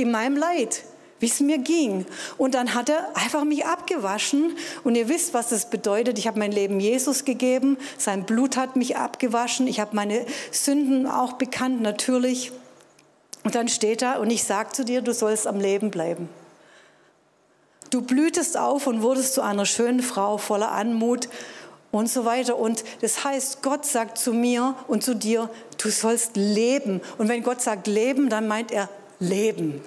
in 0.00 0.10
meinem 0.10 0.36
Leid, 0.36 0.82
wie 1.20 1.26
es 1.26 1.40
mir 1.40 1.58
ging. 1.58 2.06
Und 2.38 2.54
dann 2.54 2.74
hat 2.74 2.88
er 2.88 3.16
einfach 3.16 3.44
mich 3.44 3.66
abgewaschen. 3.66 4.56
Und 4.84 4.94
ihr 4.96 5.08
wisst, 5.08 5.34
was 5.34 5.50
das 5.50 5.70
bedeutet. 5.70 6.18
Ich 6.18 6.26
habe 6.26 6.38
mein 6.38 6.52
Leben 6.52 6.80
Jesus 6.80 7.24
gegeben. 7.24 7.76
Sein 7.98 8.24
Blut 8.24 8.56
hat 8.56 8.76
mich 8.76 8.96
abgewaschen. 8.96 9.66
Ich 9.66 9.80
habe 9.80 9.94
meine 9.94 10.24
Sünden 10.50 11.06
auch 11.06 11.34
bekannt, 11.34 11.82
natürlich. 11.82 12.52
Und 13.44 13.54
dann 13.54 13.68
steht 13.68 14.02
er 14.02 14.20
und 14.20 14.30
ich 14.30 14.44
sage 14.44 14.72
zu 14.72 14.84
dir, 14.84 15.02
du 15.02 15.14
sollst 15.14 15.46
am 15.46 15.60
Leben 15.60 15.90
bleiben. 15.90 16.28
Du 17.90 18.02
blühtest 18.02 18.56
auf 18.56 18.86
und 18.86 19.02
wurdest 19.02 19.34
zu 19.34 19.42
einer 19.42 19.66
schönen 19.66 20.02
Frau 20.02 20.38
voller 20.38 20.70
Anmut 20.72 21.28
und 21.90 22.08
so 22.08 22.24
weiter. 22.24 22.56
Und 22.56 22.84
das 23.00 23.24
heißt, 23.24 23.62
Gott 23.62 23.84
sagt 23.84 24.18
zu 24.18 24.32
mir 24.32 24.76
und 24.86 25.02
zu 25.02 25.14
dir, 25.14 25.50
du 25.82 25.90
sollst 25.90 26.36
leben. 26.36 27.00
Und 27.18 27.28
wenn 27.28 27.42
Gott 27.42 27.60
sagt 27.62 27.86
leben, 27.86 28.28
dann 28.28 28.46
meint 28.46 28.70
er 28.70 28.88
leben. 29.20 29.80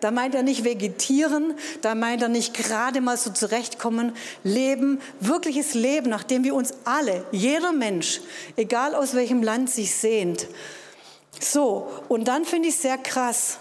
Da 0.00 0.10
meint 0.10 0.34
er 0.34 0.42
nicht 0.42 0.64
vegetieren, 0.64 1.54
da 1.82 1.94
meint 1.94 2.22
er 2.22 2.28
nicht 2.28 2.54
gerade 2.54 3.00
mal 3.00 3.16
so 3.16 3.30
zurechtkommen. 3.30 4.12
Leben, 4.44 5.00
wirkliches 5.20 5.74
Leben, 5.74 6.08
nachdem 6.10 6.44
wir 6.44 6.54
uns 6.54 6.74
alle, 6.84 7.24
jeder 7.32 7.72
Mensch, 7.72 8.20
egal 8.56 8.94
aus 8.94 9.14
welchem 9.14 9.42
Land 9.42 9.70
sich 9.70 9.94
sehnt. 9.94 10.46
So, 11.38 11.88
und 12.08 12.28
dann 12.28 12.44
finde 12.44 12.68
ich 12.68 12.76
sehr 12.76 12.98
krass. 12.98 13.58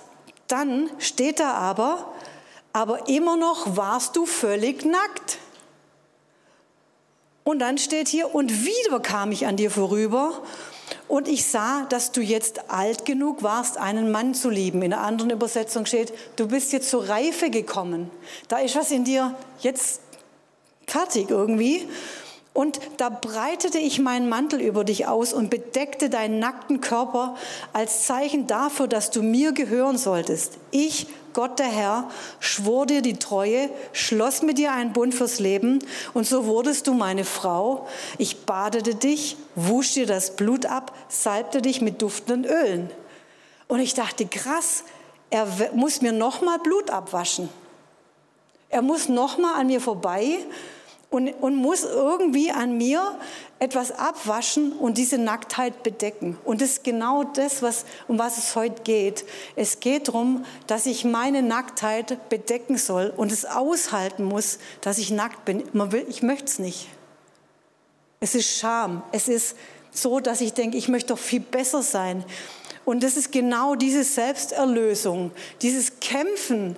Dann 0.47 0.89
steht 0.97 1.39
da 1.39 1.53
aber, 1.53 2.13
aber 2.73 3.09
immer 3.09 3.35
noch 3.35 3.75
warst 3.75 4.15
du 4.15 4.25
völlig 4.25 4.85
nackt. 4.85 5.37
Und 7.43 7.59
dann 7.59 7.77
steht 7.77 8.07
hier, 8.07 8.33
und 8.33 8.65
wieder 8.65 8.99
kam 8.99 9.31
ich 9.31 9.47
an 9.47 9.57
dir 9.57 9.71
vorüber 9.71 10.43
und 11.09 11.27
ich 11.27 11.45
sah, 11.45 11.85
dass 11.89 12.11
du 12.11 12.21
jetzt 12.21 12.69
alt 12.69 13.03
genug 13.03 13.41
warst, 13.41 13.77
einen 13.77 14.11
Mann 14.11 14.35
zu 14.35 14.49
lieben. 14.49 14.83
In 14.83 14.93
einer 14.93 15.01
anderen 15.01 15.31
Übersetzung 15.31 15.87
steht, 15.87 16.13
du 16.35 16.47
bist 16.47 16.71
jetzt 16.71 16.89
zur 16.89 17.09
Reife 17.09 17.49
gekommen. 17.49 18.11
Da 18.47 18.59
ist 18.59 18.75
was 18.75 18.91
in 18.91 19.03
dir 19.03 19.35
jetzt 19.59 20.01
fertig 20.85 21.31
irgendwie. 21.31 21.87
Und 22.59 22.81
da 22.97 23.07
breitete 23.07 23.77
ich 23.77 23.99
meinen 23.99 24.27
Mantel 24.27 24.59
über 24.59 24.83
dich 24.83 25.07
aus 25.07 25.31
und 25.31 25.49
bedeckte 25.49 26.09
deinen 26.09 26.39
nackten 26.39 26.81
Körper 26.81 27.37
als 27.71 28.05
Zeichen 28.05 28.47
dafür, 28.47 28.89
dass 28.89 29.11
du 29.11 29.23
mir 29.23 29.53
gehören 29.53 29.97
solltest. 29.97 30.57
Ich, 30.69 31.07
Gott 31.31 31.57
der 31.57 31.67
Herr, 31.67 32.11
schwor 32.41 32.85
dir 32.85 33.01
die 33.01 33.17
Treue, 33.17 33.69
schloss 33.93 34.41
mit 34.41 34.57
dir 34.57 34.73
einen 34.73 34.91
Bund 34.91 35.15
fürs 35.15 35.39
Leben 35.39 35.79
und 36.13 36.27
so 36.27 36.47
wurdest 36.47 36.87
du 36.87 36.93
meine 36.93 37.23
Frau. 37.23 37.87
Ich 38.17 38.45
badete 38.45 38.93
dich, 38.93 39.37
wusch 39.55 39.93
dir 39.93 40.05
das 40.05 40.35
Blut 40.35 40.65
ab, 40.65 40.93
salbte 41.07 41.61
dich 41.61 41.79
mit 41.79 42.01
duftenden 42.01 42.43
Ölen. 42.43 42.89
Und 43.69 43.79
ich 43.79 43.93
dachte, 43.93 44.25
krass, 44.25 44.83
er 45.29 45.47
muss 45.75 46.01
mir 46.01 46.11
nochmal 46.11 46.59
Blut 46.59 46.89
abwaschen. 46.89 47.47
Er 48.67 48.81
muss 48.81 49.07
nochmal 49.07 49.61
an 49.61 49.67
mir 49.67 49.79
vorbei 49.79 50.39
und, 51.09 51.29
und 51.41 51.55
muss 51.55 51.83
irgendwie 51.83 52.51
an 52.51 52.77
mir 52.77 53.17
etwas 53.57 53.91
abwaschen 53.91 54.73
und 54.73 54.97
diese 54.97 55.17
Nacktheit 55.17 55.81
bedecken. 55.83 56.37
Und 56.45 56.61
das 56.61 56.69
ist 56.69 56.83
genau 56.83 57.23
das, 57.23 57.61
was, 57.61 57.85
um 58.07 58.19
was 58.19 58.37
es 58.37 58.55
heute 58.55 58.83
geht. 58.83 59.25
Es 59.55 59.79
geht 59.79 60.07
darum, 60.07 60.45
dass 60.67 60.85
ich 60.85 61.05
meine 61.05 61.41
Nacktheit 61.41 62.29
bedecken 62.29 62.77
soll 62.77 63.11
und 63.15 63.31
es 63.31 63.45
aushalten 63.45 64.23
muss, 64.23 64.59
dass 64.81 64.97
ich 64.99 65.09
nackt 65.09 65.45
bin. 65.45 65.63
Man 65.73 65.91
will, 65.91 66.05
ich 66.07 66.21
möchte 66.21 66.45
es 66.45 66.59
nicht. 66.59 66.87
Es 68.19 68.35
ist 68.35 68.57
Scham. 68.57 69.01
Es 69.11 69.27
ist 69.27 69.55
so, 69.91 70.19
dass 70.19 70.41
ich 70.41 70.53
denke, 70.53 70.77
ich 70.77 70.89
möchte 70.89 71.13
doch 71.13 71.19
viel 71.19 71.39
besser 71.39 71.81
sein. 71.81 72.23
Und 72.85 73.03
das 73.03 73.17
ist 73.17 73.31
genau 73.31 73.75
diese 73.75 74.03
Selbsterlösung, 74.03 75.31
dieses 75.61 75.99
Kämpfen, 75.99 76.75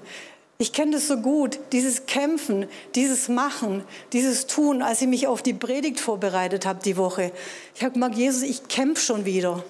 ich 0.61 0.73
kenne 0.73 0.91
das 0.91 1.07
so 1.07 1.17
gut, 1.17 1.57
dieses 1.71 2.05
Kämpfen, 2.05 2.67
dieses 2.93 3.29
Machen, 3.29 3.83
dieses 4.13 4.45
Tun, 4.45 4.83
als 4.83 5.01
ich 5.01 5.07
mich 5.07 5.25
auf 5.25 5.41
die 5.41 5.55
Predigt 5.55 5.99
vorbereitet 5.99 6.67
habe 6.67 6.83
die 6.83 6.97
Woche. 6.97 7.31
Ich 7.73 7.81
habe 7.81 7.93
gemerkt, 7.93 8.15
Jesus, 8.15 8.43
ich 8.43 8.67
kämpfe 8.67 9.01
schon 9.01 9.25
wieder. 9.25 9.63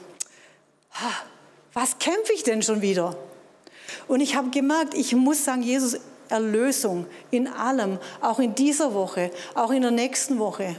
Was 1.74 1.98
kämpfe 1.98 2.34
ich 2.34 2.44
denn 2.44 2.62
schon 2.62 2.82
wieder? 2.82 3.16
Und 4.10 4.20
ich 4.20 4.36
habe 4.36 4.50
gemerkt, 4.50 4.94
ich 4.94 5.16
muss 5.16 5.46
sagen, 5.46 5.62
Jesus, 5.62 5.98
Erlösung 6.28 7.06
in 7.30 7.48
allem, 7.48 7.98
auch 8.20 8.40
in 8.40 8.54
dieser 8.54 8.94
Woche, 8.94 9.32
auch 9.56 9.72
in 9.72 9.84
der 9.84 9.92
nächsten 9.92 10.40
Woche. 10.40 10.76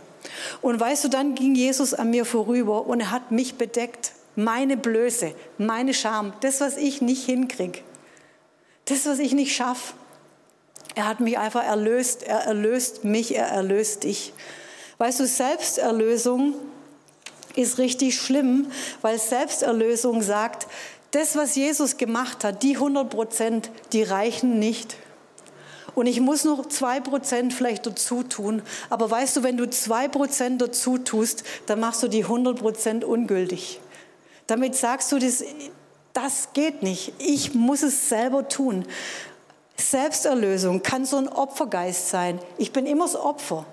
Und 0.60 0.78
weißt 0.78 1.04
du, 1.04 1.08
dann 1.08 1.34
ging 1.34 1.54
Jesus 1.54 1.94
an 1.94 2.10
mir 2.10 2.26
vorüber 2.26 2.86
und 2.86 3.00
er 3.00 3.10
hat 3.10 3.30
mich 3.30 3.54
bedeckt. 3.54 4.12
Meine 4.36 4.76
Blöße, 4.76 5.34
meine 5.56 5.94
Scham, 5.94 6.34
das, 6.40 6.60
was 6.60 6.76
ich 6.76 7.00
nicht 7.00 7.24
hinkriege, 7.24 7.80
das, 8.84 9.06
was 9.06 9.18
ich 9.18 9.32
nicht 9.32 9.54
schaffe. 9.54 9.94
Er 10.94 11.08
hat 11.08 11.20
mich 11.20 11.38
einfach 11.38 11.64
erlöst. 11.64 12.22
Er 12.22 12.40
erlöst 12.40 13.04
mich, 13.04 13.34
er 13.34 13.46
erlöst 13.46 14.04
dich. 14.04 14.32
Weißt 14.98 15.20
du, 15.20 15.26
Selbsterlösung 15.26 16.54
ist 17.54 17.78
richtig 17.78 18.20
schlimm, 18.20 18.70
weil 19.00 19.18
Selbsterlösung 19.18 20.22
sagt, 20.22 20.66
das, 21.10 21.36
was 21.36 21.56
Jesus 21.56 21.98
gemacht 21.98 22.44
hat, 22.44 22.62
die 22.62 22.76
100 22.76 23.10
Prozent, 23.10 23.70
die 23.92 24.02
reichen 24.02 24.58
nicht. 24.58 24.96
Und 25.94 26.06
ich 26.06 26.20
muss 26.20 26.44
noch 26.44 26.66
zwei 26.66 27.00
Prozent 27.00 27.52
vielleicht 27.52 27.86
dazu 27.86 28.22
tun. 28.22 28.62
Aber 28.88 29.10
weißt 29.10 29.36
du, 29.36 29.42
wenn 29.42 29.58
du 29.58 29.68
zwei 29.68 30.08
Prozent 30.08 30.62
dazu 30.62 30.96
tust, 30.96 31.44
dann 31.66 31.80
machst 31.80 32.02
du 32.02 32.08
die 32.08 32.22
100 32.22 32.58
Prozent 32.58 33.04
ungültig. 33.04 33.80
Damit 34.46 34.74
sagst 34.74 35.12
du, 35.12 35.18
das, 35.18 35.44
das 36.14 36.48
geht 36.54 36.82
nicht. 36.82 37.12
Ich 37.18 37.54
muss 37.54 37.82
es 37.82 38.08
selber 38.08 38.48
tun. 38.48 38.86
Selbsterlösung 39.82 40.82
kann 40.82 41.04
so 41.04 41.16
ein 41.16 41.28
Opfergeist 41.28 42.08
sein. 42.08 42.38
Ich 42.58 42.72
bin 42.72 42.86
immer 42.86 43.04
das 43.04 43.16
Opfer. 43.16 43.66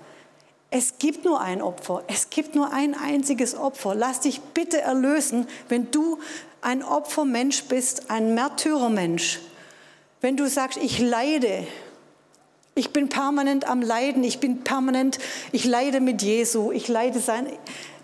Es 0.70 0.98
gibt 0.98 1.24
nur 1.24 1.40
ein 1.40 1.62
Opfer. 1.62 2.04
Es 2.06 2.30
gibt 2.30 2.54
nur 2.54 2.72
ein 2.72 2.94
einziges 2.94 3.56
Opfer. 3.56 3.94
Lass 3.94 4.20
dich 4.20 4.40
bitte 4.40 4.80
erlösen, 4.80 5.48
wenn 5.68 5.90
du 5.90 6.18
ein 6.60 6.82
Opfermensch 6.84 7.64
bist, 7.64 8.10
ein 8.10 8.34
Märtyrermensch. 8.34 9.40
Wenn 10.20 10.36
du 10.36 10.48
sagst, 10.48 10.78
ich 10.78 10.98
leide, 10.98 11.66
Ich 12.74 12.92
bin 12.92 13.08
permanent 13.08 13.68
am 13.68 13.82
Leiden. 13.82 14.24
Ich 14.24 14.38
bin 14.38 14.62
permanent, 14.62 15.18
ich 15.52 15.64
leide 15.64 16.00
mit 16.00 16.22
Jesu. 16.22 16.72
Ich 16.72 16.88
leide 16.88 17.20
sein. 17.20 17.46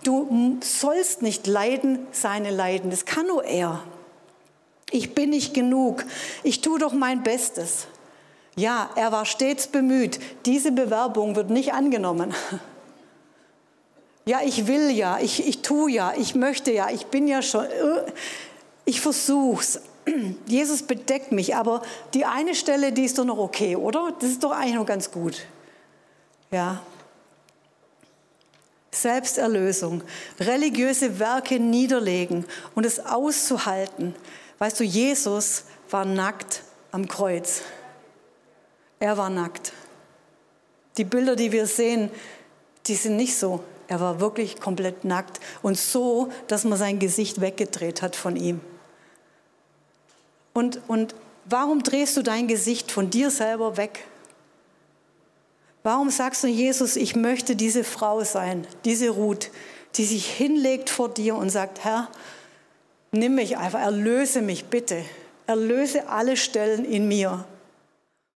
Du 0.03 0.59
sollst 0.63 1.23
nicht 1.23 1.47
leiden, 1.47 2.07
seine 2.13 2.51
Leiden. 2.51 2.91
Das 2.91 3.05
kann 3.05 3.27
nur 3.27 3.45
er. 3.45 3.83
Ich 4.91 5.15
bin 5.15 5.31
nicht 5.31 5.55
genug. 5.55 6.05
Ich 6.43 6.61
tue 6.61 6.79
doch 6.79 6.93
mein 6.93 7.23
Bestes. 7.23 7.87
Ja, 8.57 8.91
er 8.97 9.13
war 9.13 9.27
stets 9.27 9.69
bemüht. 9.69 10.19
Diese 10.47 10.73
Bewerbung 10.73 11.37
wird 11.37 11.51
nicht 11.51 11.73
angenommen. 11.73 12.35
Ja, 14.29 14.41
ich 14.45 14.67
will 14.67 14.91
ja, 14.91 15.21
ich, 15.21 15.47
ich 15.47 15.63
tue 15.63 15.89
ja, 15.89 16.13
ich 16.17 16.35
möchte 16.35 16.73
ja, 16.73 16.91
ich 16.91 17.07
bin 17.07 17.29
ja 17.29 17.43
schon, 17.43 17.65
äh, 17.65 18.13
ich 18.85 19.01
versuch's. 19.01 19.79
Jesus 20.47 20.83
bedeckt 20.83 21.31
mich, 21.31 21.55
aber 21.55 21.81
die 22.13 22.25
eine 22.25 22.57
Stelle, 22.57 22.91
die 22.91 23.05
ist 23.05 23.19
doch 23.19 23.25
noch 23.25 23.39
okay, 23.39 23.77
oder? 23.77 24.13
Das 24.19 24.31
ist 24.31 24.43
doch 24.43 24.51
eigentlich 24.51 24.75
noch 24.75 24.85
ganz 24.85 25.13
gut. 25.13 25.47
Ja. 26.51 26.83
Selbsterlösung, 28.91 30.03
religiöse 30.41 31.21
Werke 31.21 31.61
niederlegen 31.61 32.47
und 32.75 32.85
es 32.85 32.99
auszuhalten. 32.99 34.17
Weißt 34.59 34.81
du, 34.81 34.83
Jesus 34.83 35.67
war 35.89 36.05
nackt 36.05 36.63
am 36.91 37.07
Kreuz. 37.07 37.63
Er 39.07 39.17
war 39.17 39.31
nackt. 39.31 39.73
Die 40.97 41.05
Bilder, 41.05 41.37
die 41.37 41.53
wir 41.53 41.69
sehen, 41.69 42.11
die 42.89 42.97
sind 42.97 43.15
nicht 43.15 43.37
so. 43.37 43.63
Er 43.87 44.01
war 44.01 44.19
wirklich 44.19 44.61
komplett 44.61 45.05
nackt 45.05 45.39
und 45.63 45.79
so, 45.79 46.33
dass 46.49 46.65
man 46.65 46.77
sein 46.77 46.99
Gesicht 46.99 47.41
weggedreht 47.41 48.03
hat 48.03 48.17
von 48.17 48.35
ihm. 48.35 48.61
Und, 50.55 50.81
und 50.89 51.15
warum 51.45 51.85
drehst 51.85 52.17
du 52.17 52.23
dein 52.23 52.49
Gesicht 52.49 52.91
von 52.91 53.09
dir 53.09 53.31
selber 53.31 53.77
weg? 53.77 54.03
Warum 55.85 56.11
sagst 56.11 56.43
du, 56.43 56.49
Jesus, 56.49 56.97
ich 56.97 57.15
möchte 57.15 57.55
diese 57.55 57.85
Frau 57.85 58.25
sein, 58.25 58.67
diese 58.85 59.11
Ruth, 59.11 59.53
die 59.95 60.05
sich 60.05 60.27
hinlegt 60.27 60.91
vor 60.91 61.11
dir 61.11 61.37
und 61.37 61.51
sagt, 61.51 61.85
Herr, 61.85 62.11
nimm 63.13 63.37
mich 63.37 63.57
einfach, 63.57 63.83
erlöse 63.83 64.43
mich 64.43 64.65
bitte, 64.65 65.05
erlöse 65.47 66.09
alle 66.09 66.37
Stellen 66.37 66.85
in 66.85 67.07
mir, 67.07 67.45